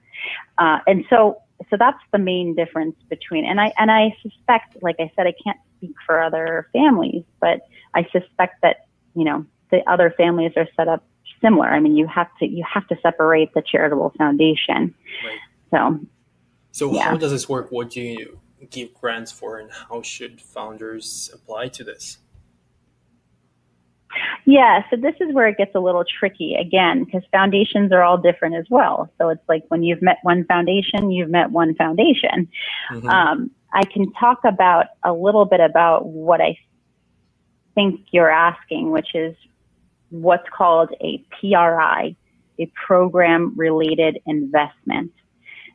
Uh, 0.59 0.79
and 0.87 1.05
so, 1.11 1.43
so 1.71 1.77
that's 1.79 2.03
the 2.13 2.19
main 2.19 2.55
difference 2.55 2.97
between, 3.09 3.45
and 3.45 3.61
I, 3.61 3.73
and 3.79 3.91
I 3.91 4.17
suspect, 4.23 4.77
like 4.83 4.97
I 4.99 5.11
said, 5.17 5.27
I 5.27 5.35
can't 5.43 5.59
speak 5.77 5.95
for 6.07 6.23
other 6.23 6.69
families, 6.73 7.25
but 7.41 7.61
I 7.95 8.07
suspect 8.13 8.63
that 8.63 8.87
you 9.17 9.25
know, 9.25 9.45
the 9.71 9.79
other 9.91 10.15
families 10.17 10.53
are 10.57 10.69
set 10.77 10.87
up 10.87 11.03
similar. 11.41 11.67
I 11.67 11.81
mean, 11.81 11.97
you 11.97 12.07
have 12.07 12.29
to 12.39 12.47
you 12.47 12.65
have 12.73 12.87
to 12.89 12.97
separate 13.03 13.53
the 13.55 13.63
charitable 13.63 14.13
foundation. 14.17 14.95
Right. 15.25 15.39
So, 15.71 16.01
so 16.71 16.95
yeah. 16.95 17.03
how 17.03 17.17
does 17.17 17.33
this 17.33 17.49
work? 17.49 17.73
What 17.73 17.91
do 17.91 18.01
you 18.01 18.39
give 18.71 18.95
grants 18.95 19.33
for, 19.33 19.59
and 19.59 19.71
how 19.73 20.03
should 20.03 20.41
founders 20.41 21.31
apply 21.33 21.69
to 21.69 21.83
this? 21.83 22.19
Yeah, 24.49 24.83
so 24.91 24.97
this 24.97 25.15
is 25.21 25.35
where 25.35 25.49
it 25.49 25.59
gets 25.59 25.75
a 25.75 25.81
little 25.81 26.05
tricky 26.05 26.55
again 26.55 27.03
because 27.03 27.23
foundations 27.33 27.91
are 27.91 28.03
all 28.03 28.17
different 28.17 28.55
as 28.55 28.65
well. 28.71 29.11
So 29.19 29.29
it's 29.29 29.43
like 29.49 29.65
when 29.69 29.83
you've 29.83 30.01
met 30.01 30.19
one 30.23 30.45
foundation, 30.45 31.11
you've 31.11 31.31
met 31.31 31.51
one 31.51 31.75
foundation. 31.75 32.49
Mm-hmm. 32.93 33.09
Um, 33.09 33.51
I 33.75 33.83
can 33.85 34.13
talk 34.13 34.39
about 34.45 34.87
a 35.05 35.13
little 35.13 35.47
bit 35.47 35.59
about 35.59 36.07
what 36.07 36.41
I 36.41 36.57
think 37.75 38.01
you're 38.13 38.31
asking, 38.31 38.93
which 38.93 39.15
is 39.15 39.35
what's 40.11 40.49
called 40.57 40.91
a 41.01 41.19
PRI, 41.41 42.15
a 42.61 42.73
program 42.87 43.53
related 43.57 44.21
investment. 44.27 45.13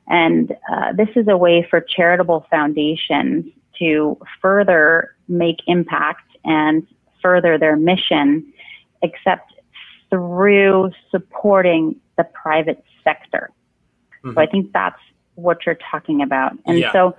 And 0.08 0.56
uh, 0.72 0.94
this 0.94 1.10
is 1.18 1.28
a 1.28 1.36
way 1.36 1.68
for 1.70 1.82
charitable 1.82 2.46
foundations 2.50 3.46
to 3.80 4.18
further 4.42 5.16
make 5.28 5.58
impact 5.68 6.24
and 6.46 6.88
further 7.22 7.58
their 7.58 7.76
mission, 7.76 8.52
except 9.02 9.54
through 10.10 10.92
supporting 11.10 11.96
the 12.18 12.24
private 12.24 12.84
sector. 13.04 13.50
Mm-hmm. 14.24 14.36
So 14.36 14.42
I 14.42 14.46
think 14.46 14.72
that's 14.74 15.00
what 15.36 15.66
you're 15.66 15.80
talking 15.90 16.22
about. 16.22 16.54
And 16.66 16.80
yeah. 16.80 16.92
so 16.92 17.16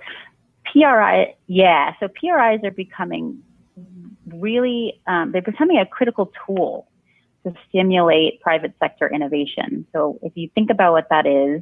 PRI, 0.71 1.35
yeah, 1.47 1.93
so 1.99 2.07
PRIs 2.07 2.61
are 2.63 2.71
becoming 2.71 3.41
really, 4.27 5.01
um, 5.07 5.31
they're 5.31 5.41
becoming 5.41 5.77
a 5.77 5.85
critical 5.85 6.31
tool 6.45 6.87
to 7.45 7.53
stimulate 7.67 8.39
private 8.41 8.73
sector 8.79 9.09
innovation. 9.11 9.85
So 9.91 10.19
if 10.21 10.33
you 10.35 10.49
think 10.55 10.69
about 10.69 10.93
what 10.93 11.07
that 11.09 11.25
is, 11.25 11.61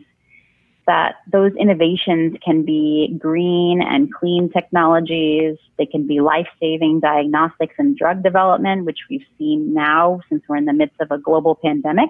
that 0.88 1.16
those 1.32 1.54
innovations 1.60 2.38
can 2.44 2.64
be 2.66 3.16
green 3.18 3.82
and 3.82 4.14
clean 4.14 4.50
technologies. 4.50 5.58
They 5.78 5.86
can 5.86 6.08
be 6.08 6.22
life-saving 6.22 7.00
diagnostics 7.00 7.76
and 7.78 7.98
drug 7.98 8.24
development, 8.24 8.86
which 8.86 9.00
we've 9.10 9.26
seen 9.38 9.74
now 9.74 10.22
since 10.30 10.44
we're 10.48 10.58
in 10.58 10.66
the 10.66 10.74
midst 10.74 11.00
of 11.00 11.12
a 11.12 11.18
global 11.18 11.56
pandemic. 11.56 12.10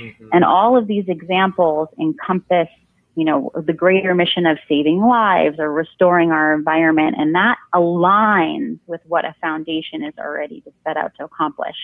Mm-hmm. 0.00 0.28
And 0.32 0.44
all 0.44 0.76
of 0.76 0.86
these 0.86 1.04
examples 1.08 1.88
encompass 1.98 2.68
you 3.14 3.24
know, 3.24 3.50
the 3.54 3.72
greater 3.72 4.14
mission 4.14 4.46
of 4.46 4.58
saving 4.68 5.00
lives 5.00 5.56
or 5.58 5.70
restoring 5.70 6.30
our 6.30 6.54
environment. 6.54 7.16
And 7.18 7.34
that 7.34 7.58
aligns 7.74 8.78
with 8.86 9.00
what 9.06 9.24
a 9.24 9.34
foundation 9.40 10.02
is 10.02 10.14
already 10.18 10.62
set 10.86 10.96
out 10.96 11.12
to 11.18 11.24
accomplish. 11.24 11.76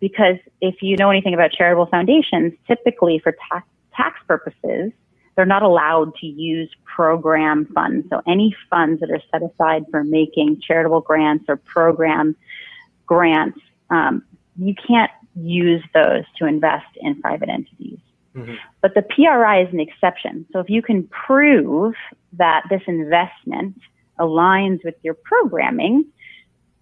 Because 0.00 0.36
if 0.60 0.76
you 0.80 0.96
know 0.96 1.10
anything 1.10 1.34
about 1.34 1.52
charitable 1.52 1.86
foundations, 1.86 2.54
typically 2.66 3.18
for 3.18 3.36
tax, 3.50 3.66
tax 3.94 4.20
purposes, 4.26 4.92
they're 5.38 5.46
not 5.46 5.62
allowed 5.62 6.16
to 6.16 6.26
use 6.26 6.68
program 6.84 7.64
funds. 7.66 8.08
So 8.10 8.20
any 8.26 8.56
funds 8.68 9.00
that 9.00 9.08
are 9.08 9.22
set 9.30 9.48
aside 9.48 9.84
for 9.88 10.02
making 10.02 10.60
charitable 10.60 11.02
grants 11.02 11.44
or 11.46 11.56
program 11.56 12.34
grants, 13.06 13.60
um, 13.88 14.24
you 14.56 14.74
can't 14.74 15.12
use 15.36 15.80
those 15.94 16.24
to 16.38 16.46
invest 16.46 16.88
in 16.96 17.20
private 17.20 17.50
entities. 17.50 18.00
Mm-hmm. 18.34 18.54
But 18.80 18.94
the 18.94 19.02
PRI 19.02 19.62
is 19.62 19.72
an 19.72 19.78
exception. 19.78 20.44
So 20.52 20.58
if 20.58 20.68
you 20.68 20.82
can 20.82 21.04
prove 21.04 21.94
that 22.32 22.64
this 22.68 22.82
investment 22.88 23.80
aligns 24.18 24.84
with 24.84 24.96
your 25.04 25.14
programming, 25.14 26.04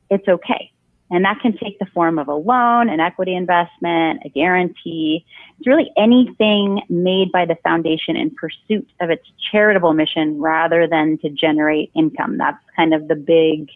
it's 0.09 0.27
okay. 0.27 0.73
And 1.11 1.25
that 1.25 1.39
can 1.41 1.57
take 1.57 1.79
the 1.79 1.87
form 1.87 2.19
of 2.19 2.27
a 2.27 2.35
loan, 2.35 2.89
an 2.89 2.99
equity 2.99 3.37
investment, 3.37 4.23
a 4.25 4.29
guarantee. 4.29 5.25
It's 5.59 5.67
really 5.67 5.93
anything 5.97 6.83
made 6.89 7.31
by 7.31 7.45
the 7.45 7.57
foundation 7.63 8.17
in 8.17 8.31
pursuit 8.31 8.89
of 9.01 9.11
its 9.11 9.23
charitable 9.53 9.93
mission 9.93 10.41
rather 10.41 10.89
than 10.89 11.19
to 11.19 11.31
generate 11.31 11.93
income. 11.95 12.39
That's 12.39 12.59
kind 12.75 12.93
of 12.93 13.07
the 13.07 13.15
big 13.15 13.71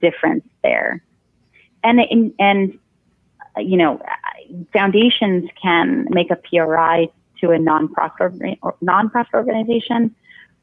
difference 0.00 0.44
there. 0.64 1.02
And, 1.84 2.00
and 2.40 2.78
you 3.58 3.76
know, 3.76 4.02
foundations 4.72 5.48
can 5.62 6.06
make 6.10 6.30
a 6.32 6.36
PRI 6.36 7.08
to 7.40 7.50
a 7.50 7.58
nonprofit 7.58 8.58
nonprofit 8.82 9.34
organization, 9.34 10.14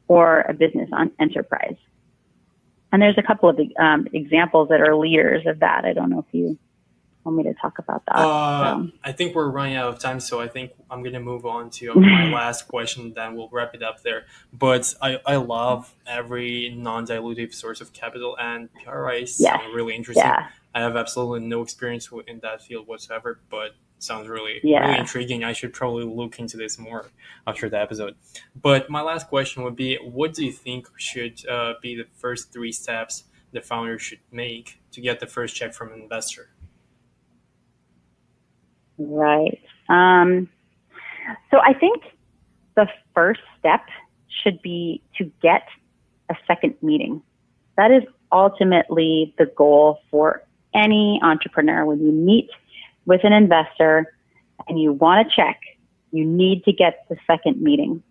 or 0.08 0.40
a 0.48 0.52
business 0.52 0.90
enterprise. 1.18 1.76
And 2.94 3.02
there's 3.02 3.18
a 3.18 3.24
couple 3.24 3.48
of 3.48 3.58
um, 3.76 4.06
examples 4.12 4.68
that 4.68 4.80
are 4.80 4.94
leaders 4.94 5.44
of 5.46 5.58
that. 5.58 5.84
I 5.84 5.92
don't 5.92 6.10
know 6.10 6.20
if 6.20 6.26
you 6.30 6.56
want 7.24 7.38
me 7.38 7.42
to 7.42 7.54
talk 7.54 7.80
about 7.80 8.06
that. 8.06 8.14
Uh, 8.14 8.84
so. 8.84 8.90
I 9.02 9.10
think 9.10 9.34
we're 9.34 9.50
running 9.50 9.74
out 9.74 9.88
of 9.88 9.98
time, 9.98 10.20
so 10.20 10.40
I 10.40 10.46
think 10.46 10.70
I'm 10.88 11.02
going 11.02 11.14
to 11.14 11.18
move 11.18 11.44
on 11.44 11.70
to 11.70 11.92
my 11.92 12.30
last 12.32 12.68
question, 12.68 13.12
then 13.12 13.34
we'll 13.34 13.48
wrap 13.50 13.74
it 13.74 13.82
up 13.82 14.04
there. 14.04 14.26
But 14.52 14.94
I, 15.02 15.18
I 15.26 15.36
love 15.36 15.92
every 16.06 16.72
non 16.72 17.04
dilutive 17.04 17.52
source 17.52 17.80
of 17.80 17.92
capital, 17.92 18.36
and 18.38 18.68
PRIs 18.74 19.40
yes. 19.40 19.60
sound 19.60 19.74
really 19.74 19.96
interesting. 19.96 20.22
Yeah. 20.24 20.46
I 20.72 20.80
have 20.80 20.96
absolutely 20.96 21.48
no 21.48 21.62
experience 21.62 22.08
in 22.28 22.38
that 22.44 22.62
field 22.62 22.86
whatsoever, 22.86 23.40
but 23.50 23.74
sounds 24.04 24.28
really 24.28 24.60
yeah. 24.62 24.80
really 24.80 24.98
intriguing. 24.98 25.44
I 25.44 25.52
should 25.52 25.72
probably 25.72 26.04
look 26.04 26.38
into 26.38 26.56
this 26.56 26.78
more 26.78 27.10
after 27.46 27.68
the 27.68 27.80
episode. 27.80 28.14
But 28.60 28.90
my 28.90 29.00
last 29.00 29.28
question 29.28 29.62
would 29.64 29.76
be: 29.76 29.96
What 29.96 30.34
do 30.34 30.44
you 30.44 30.52
think 30.52 30.88
should 30.96 31.46
uh, 31.48 31.74
be 31.82 31.96
the 31.96 32.06
first 32.14 32.52
three 32.52 32.72
steps 32.72 33.24
the 33.52 33.60
founder 33.60 33.98
should 33.98 34.18
make 34.32 34.80
to 34.90 35.00
get 35.00 35.20
the 35.20 35.26
first 35.26 35.54
check 35.54 35.72
from 35.72 35.92
an 35.92 36.00
investor? 36.00 36.50
Right. 38.98 39.60
Um, 39.88 40.48
so 41.50 41.58
I 41.60 41.72
think 41.72 42.02
the 42.76 42.86
first 43.14 43.40
step 43.58 43.80
should 44.42 44.60
be 44.62 45.02
to 45.16 45.30
get 45.42 45.62
a 46.30 46.34
second 46.46 46.74
meeting. 46.82 47.22
That 47.76 47.90
is 47.90 48.02
ultimately 48.32 49.34
the 49.38 49.46
goal 49.46 50.00
for 50.10 50.42
any 50.74 51.20
entrepreneur. 51.22 51.84
When 51.86 52.00
you 52.00 52.12
meet 52.12 52.50
with 53.06 53.24
an 53.24 53.32
investor 53.32 54.14
and 54.68 54.80
you 54.80 54.92
want 54.92 55.28
to 55.28 55.34
check, 55.34 55.60
you 56.12 56.24
need 56.24 56.64
to 56.64 56.72
get 56.72 57.04
the 57.08 57.16
second 57.26 57.60
meeting. 57.60 58.02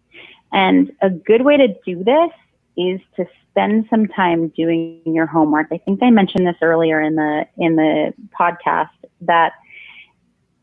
And 0.52 0.92
a 1.02 1.10
good 1.10 1.44
way 1.44 1.58
to 1.58 1.68
do 1.86 2.04
this 2.04 2.32
is 2.78 3.00
to 3.16 3.26
spend 3.50 3.86
some 3.90 4.08
time 4.08 4.50
doing 4.50 5.02
your 5.06 5.26
homework. 5.26 5.68
I 5.72 5.78
think 5.78 6.02
I 6.02 6.10
mentioned 6.10 6.46
this 6.46 6.56
earlier 6.62 7.02
in 7.02 7.16
the 7.16 7.46
in 7.58 7.76
the 7.76 8.14
podcast 8.40 8.90
that 9.22 9.54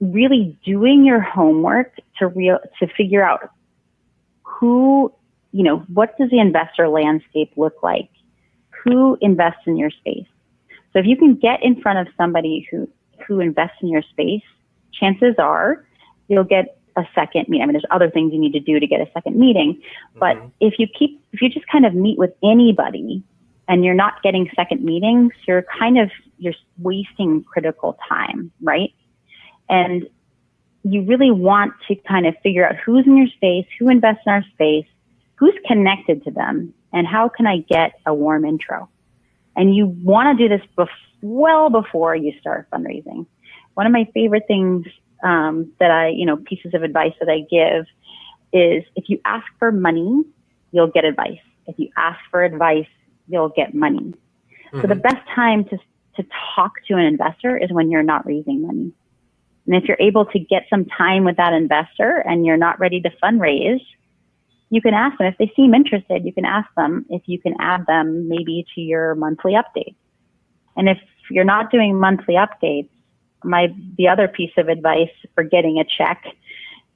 really 0.01 0.59
doing 0.65 1.05
your 1.05 1.21
homework 1.21 1.95
to 2.19 2.27
real 2.29 2.59
to 2.79 2.87
figure 2.89 3.23
out 3.23 3.51
who, 4.43 5.13
you 5.53 5.63
know, 5.63 5.79
what 5.95 6.17
does 6.19 6.31
the 6.31 6.39
investor 6.39 6.89
landscape 6.89 7.53
look 7.57 7.83
like? 7.83 8.11
Who 8.85 9.19
invests 9.21 9.63
in 9.67 9.77
your 9.77 9.91
space? 9.91 10.27
So 10.93 10.99
if 10.99 11.07
you 11.07 11.17
can 11.17 11.37
get 11.37 11.63
in 11.63 11.81
front 11.81 12.07
of 12.07 12.13
somebody 12.17 12.67
who 12.71 12.89
who 13.27 13.41
invests 13.41 13.77
in 13.83 13.89
your 13.89 14.03
space, 14.03 14.43
chances 14.93 15.35
are 15.39 15.85
you'll 16.29 16.45
get 16.45 16.79
a 16.97 17.05
second 17.15 17.49
meeting. 17.49 17.63
I 17.63 17.67
mean, 17.67 17.73
there's 17.73 17.85
other 17.91 18.11
things 18.11 18.33
you 18.33 18.41
need 18.41 18.53
to 18.53 18.61
do 18.61 18.79
to 18.81 18.87
get 18.87 19.01
a 19.01 19.11
second 19.13 19.37
meeting, 19.37 19.81
but 20.19 20.37
mm-hmm. 20.37 20.49
if 20.61 20.75
you 20.79 20.87
keep, 20.87 21.23
if 21.33 21.41
you 21.41 21.49
just 21.49 21.67
kind 21.69 21.87
of 21.87 21.95
meet 21.95 22.19
with 22.19 22.33
anybody 22.43 23.23
and 23.69 23.85
you're 23.85 23.95
not 23.95 24.23
getting 24.23 24.51
second 24.55 24.85
meetings, 24.85 25.33
you're 25.47 25.65
kind 25.79 25.99
of, 25.99 26.11
you're 26.39 26.55
wasting 26.79 27.45
critical 27.45 27.97
time, 28.09 28.51
right? 28.61 28.93
And 29.69 30.09
you 30.83 31.03
really 31.03 31.31
want 31.31 31.75
to 31.89 31.95
kind 31.95 32.27
of 32.27 32.35
figure 32.43 32.67
out 32.67 32.77
who's 32.77 33.07
in 33.07 33.17
your 33.17 33.29
space, 33.29 33.67
who 33.79 33.89
invests 33.89 34.23
in 34.27 34.33
our 34.33 34.45
space, 34.53 34.87
who's 35.37 35.55
connected 35.67 36.25
to 36.25 36.31
them, 36.31 36.75
and 36.93 37.07
how 37.07 37.29
can 37.29 37.47
I 37.47 37.59
get 37.59 37.93
a 38.07 38.15
warm 38.15 38.45
intro? 38.45 38.89
And 39.57 39.75
you 39.75 39.87
want 39.87 40.39
to 40.39 40.49
do 40.49 40.55
this 40.55 40.67
bef- 40.77 40.89
well 41.23 41.71
before 41.71 42.15
you 42.15 42.33
start 42.41 42.69
fundraising. 42.73 43.27
One 43.75 43.87
of 43.87 43.93
my 43.93 44.09
favorite 44.13 44.45
things 44.47 44.87
um, 45.23 45.73
that 45.79 45.91
I, 45.91 46.09
you 46.09 46.27
know, 46.27 46.37
pieces 46.37 46.75
of 46.75 46.83
advice 46.83 47.13
that 47.21 47.29
I 47.29 47.41
give 47.51 47.87
is 48.53 48.85
if 48.97 49.09
you 49.09 49.21
ask 49.25 49.47
for 49.59 49.71
money, 49.71 50.25
you'll 50.73 50.89
get 50.91 51.05
advice. 51.05 51.39
If 51.67 51.79
you 51.79 51.91
ask 51.97 52.19
for 52.31 52.43
advice, 52.43 52.89
you'll 53.29 53.51
get 53.51 53.75
money. 53.75 53.99
Mm-hmm. 54.01 54.81
So 54.81 54.87
the 54.87 54.95
mm-hmm. 54.95 55.03
best 55.03 55.29
time 55.35 55.65
to 55.67 55.79
to 56.17 56.27
talk 56.57 56.73
to 56.89 56.95
an 56.95 57.05
investor 57.05 57.57
is 57.57 57.71
when 57.71 57.91
you're 57.91 58.03
not 58.03 58.27
raising 58.27 58.63
money. 58.63 58.93
And 59.67 59.77
if 59.77 59.85
you're 59.85 59.97
able 60.01 60.27
to 60.27 60.39
get 60.39 60.65
some 60.69 60.85
time 60.85 61.25
with 61.25 61.37
that 61.37 61.53
investor 61.53 62.17
and 62.27 62.45
you're 62.45 62.57
not 62.57 62.81
ready 62.81 63.01
to 63.03 63.11
fundraise, 63.23 63.81
you 64.71 64.81
can 64.81 64.95
ask 64.95 65.19
them 65.19 65.29
if 65.29 65.39
they 65.39 65.53
seem 65.55 65.75
interested. 65.75 66.25
You 66.25 66.33
can 66.33 66.45
ask 66.45 66.69
them 66.77 67.07
if 67.09 67.23
you 67.27 67.39
can 67.41 67.55
add 67.61 67.87
them 67.87 68.29
maybe 68.29 68.67
to 68.75 68.81
your 68.81 69.15
monthly 69.15 69.53
updates. 69.53 69.95
And 70.81 70.89
if 70.89 70.99
you're 71.31 71.45
not 71.45 71.71
doing 71.71 71.95
monthly 71.95 72.37
updates, 72.37 72.89
my 73.45 73.69
the 73.99 74.09
other 74.09 74.27
piece 74.29 74.53
of 74.57 74.69
advice 74.69 75.11
for 75.35 75.45
getting 75.45 75.79
a 75.79 75.85
check 75.85 76.25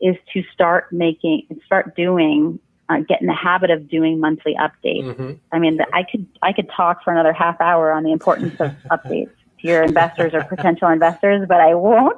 is 0.00 0.16
to 0.32 0.42
start 0.54 0.90
making 0.90 1.46
start 1.66 1.94
doing 1.94 2.58
uh, 2.88 3.00
get 3.06 3.20
in 3.20 3.26
the 3.26 3.34
habit 3.34 3.70
of 3.70 3.86
doing 3.90 4.18
monthly 4.18 4.54
updates. 4.54 5.04
Mm-hmm. 5.04 5.32
I 5.52 5.58
mean, 5.58 5.76
the, 5.76 5.86
I 5.92 6.02
could 6.02 6.26
I 6.40 6.54
could 6.54 6.70
talk 6.74 7.04
for 7.04 7.12
another 7.12 7.34
half 7.34 7.60
hour 7.60 7.92
on 7.92 8.04
the 8.04 8.12
importance 8.12 8.58
of 8.58 8.70
updates 8.90 9.32
to 9.60 9.68
your 9.68 9.82
investors 9.82 10.32
or 10.32 10.44
potential 10.44 10.88
investors, 10.88 11.46
but 11.46 11.60
I 11.60 11.74
won't. 11.74 12.16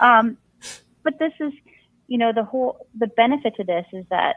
Um, 0.00 0.36
but 1.04 1.20
this 1.20 1.32
is, 1.38 1.52
you 2.08 2.18
know, 2.18 2.32
the 2.32 2.42
whole 2.42 2.88
the 2.98 3.06
benefit 3.06 3.54
to 3.54 3.62
this 3.62 3.86
is 3.92 4.04
that 4.10 4.34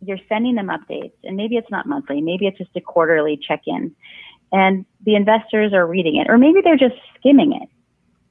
you're 0.00 0.20
sending 0.30 0.54
them 0.54 0.68
updates, 0.68 1.12
and 1.24 1.36
maybe 1.36 1.56
it's 1.56 1.70
not 1.70 1.84
monthly, 1.84 2.22
maybe 2.22 2.46
it's 2.46 2.56
just 2.56 2.70
a 2.74 2.80
quarterly 2.80 3.36
check 3.36 3.62
in, 3.66 3.94
and 4.52 4.84
the 5.04 5.14
investors 5.14 5.72
are 5.72 5.86
reading 5.86 6.16
it, 6.16 6.28
or 6.28 6.38
maybe 6.38 6.60
they're 6.62 6.76
just 6.76 6.96
skimming 7.18 7.52
it, 7.52 7.68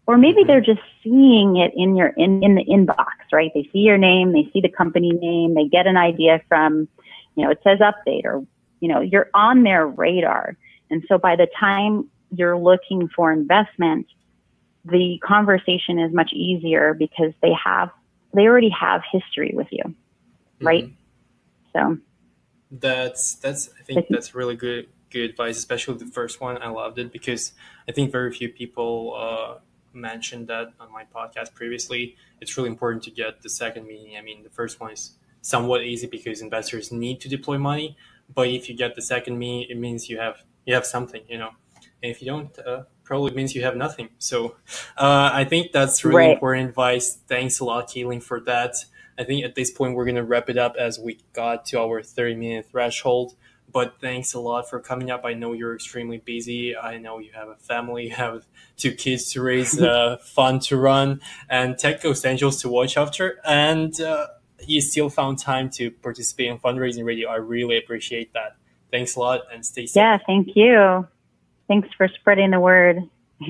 or 0.06 0.18
maybe 0.18 0.44
they're 0.46 0.62
just 0.62 0.82
seeing 1.04 1.58
it 1.58 1.72
in 1.76 1.96
your 1.96 2.08
in, 2.10 2.44
in 2.44 2.56
the 2.56 2.66
inbox, 2.66 3.06
right? 3.32 3.52
They 3.54 3.70
see 3.74 3.80
your 3.80 3.98
name, 3.98 4.34
they 4.34 4.50
see 4.54 4.62
the 4.62 4.70
company 4.70 5.12
name, 5.12 5.54
they 5.54 5.68
get 5.68 5.88
an 5.88 5.98
idea 5.98 6.42
from, 6.48 6.88
you 7.36 7.44
know, 7.44 7.52
it 7.52 7.60
says 7.64 7.80
update, 7.80 8.26
or 8.26 8.46
you 8.80 8.88
know, 8.88 9.02
you're 9.02 9.30
on 9.34 9.64
their 9.64 9.86
radar, 9.88 10.56
and 10.90 11.04
so 11.08 11.18
by 11.18 11.36
the 11.36 11.48
time 11.60 12.10
you're 12.32 12.58
looking 12.58 13.10
for 13.16 13.32
investment, 13.32 14.08
the 14.86 15.20
conversation 15.24 16.00
is 16.00 16.14
much 16.14 16.32
easier 16.34 16.94
because 16.94 17.34
they 17.42 17.54
have 17.64 17.90
they 18.34 18.44
already 18.44 18.70
have 18.70 19.02
history 19.12 19.52
with 19.54 19.68
you, 19.72 19.96
right? 20.62 20.86
Mm-hmm. 20.86 21.96
So 21.96 21.98
that's 22.72 23.36
that's 23.36 23.70
I 23.80 23.84
think 23.84 24.08
that's 24.10 24.36
really 24.36 24.56
good 24.56 24.88
good 25.10 25.30
advice, 25.30 25.58
especially 25.58 25.98
the 25.98 26.06
first 26.06 26.42
one. 26.42 26.62
I 26.62 26.70
loved 26.70 27.00
it 27.00 27.12
because 27.12 27.54
I 27.88 27.92
think 27.92 28.12
very 28.12 28.32
few 28.32 28.50
people 28.50 29.16
uh, 29.18 29.60
mentioned 29.94 30.48
that 30.48 30.74
on 30.80 30.92
my 30.92 31.04
podcast 31.04 31.54
previously. 31.54 32.16
It's 32.42 32.56
really 32.58 32.70
important 32.70 33.04
to 33.04 33.12
get 33.12 33.42
the 33.42 33.50
second 33.50 33.88
meeting. 33.88 34.18
I 34.18 34.22
mean, 34.22 34.44
the 34.44 34.50
first 34.50 34.80
one 34.80 34.92
is 34.92 35.12
somewhat 35.42 35.84
easy 35.84 36.08
because 36.08 36.42
investors 36.42 36.92
need 36.92 37.22
to 37.22 37.30
deploy 37.30 37.58
money, 37.58 37.98
but 38.34 38.48
if 38.48 38.70
you 38.70 38.76
get 38.76 38.96
the 38.96 39.02
second 39.02 39.38
meeting, 39.38 39.70
it 39.70 39.80
means 39.80 40.10
you 40.10 40.20
have 40.20 40.44
you 40.66 40.74
have 40.74 40.86
something, 40.86 41.24
you 41.28 41.38
know. 41.38 41.52
And 42.04 42.12
if 42.12 42.22
you 42.22 42.28
don't, 42.28 42.60
uh, 42.60 42.84
probably 43.04 43.32
means 43.32 43.56
you 43.56 43.64
have 43.64 43.76
nothing. 43.76 44.10
So 44.20 44.58
uh, 44.98 45.32
I 45.34 45.46
think 45.46 45.72
that's 45.72 46.04
really 46.04 46.18
right. 46.18 46.32
important 46.32 46.70
advice. 46.70 47.16
Thanks 47.28 47.60
a 47.60 47.66
lot, 47.66 47.90
Caitlin, 47.90 48.22
for 48.22 48.40
that. 48.42 48.76
I 49.18 49.24
think 49.24 49.44
at 49.44 49.56
this 49.56 49.72
point 49.72 49.96
we're 49.96 50.06
going 50.06 50.16
to 50.16 50.24
wrap 50.24 50.50
it 50.50 50.58
up 50.58 50.76
as 50.78 51.00
we 51.00 51.20
got 51.34 51.66
to 51.68 51.80
our 51.80 52.04
30 52.04 52.36
minute 52.36 52.68
threshold. 52.70 53.36
But 53.78 54.02
thanks 54.02 54.34
a 54.34 54.40
lot 54.40 54.68
for 54.68 54.80
coming 54.80 55.12
up. 55.12 55.22
I 55.24 55.36
know 55.36 55.54
you're 55.54 55.76
extremely 55.76 56.18
busy. 56.18 56.76
I 56.76 56.98
know 56.98 57.20
you 57.20 57.30
have 57.36 57.48
a 57.48 57.58
family, 57.58 58.06
you 58.10 58.16
have 58.16 58.48
two 58.76 58.92
kids 58.92 59.32
to 59.34 59.42
raise, 59.44 59.80
uh, 59.94 60.18
fun 60.18 60.58
to 60.62 60.78
run, 60.78 61.22
and 61.48 61.78
Tech 61.78 62.04
Angels 62.04 62.60
to 62.62 62.70
watch 62.70 62.98
after. 62.98 63.40
And 63.46 64.02
uh, 64.02 64.30
you 64.66 64.82
still 64.82 65.12
found 65.12 65.38
time 65.38 65.70
to 65.78 65.92
participate 65.92 66.48
in 66.48 66.58
fundraising 66.58 67.06
radio. 67.06 67.30
I 67.30 67.36
really 67.36 67.78
appreciate 67.78 68.34
that. 68.34 68.56
Thanks 68.90 69.16
a 69.16 69.20
lot 69.20 69.42
and 69.54 69.64
stay 69.64 69.86
safe. 69.86 69.96
Yeah, 69.96 70.18
thank 70.26 70.56
you. 70.56 71.08
Thanks 71.68 71.90
for 71.96 72.08
spreading 72.08 72.50
the 72.50 72.60
word. 72.60 73.08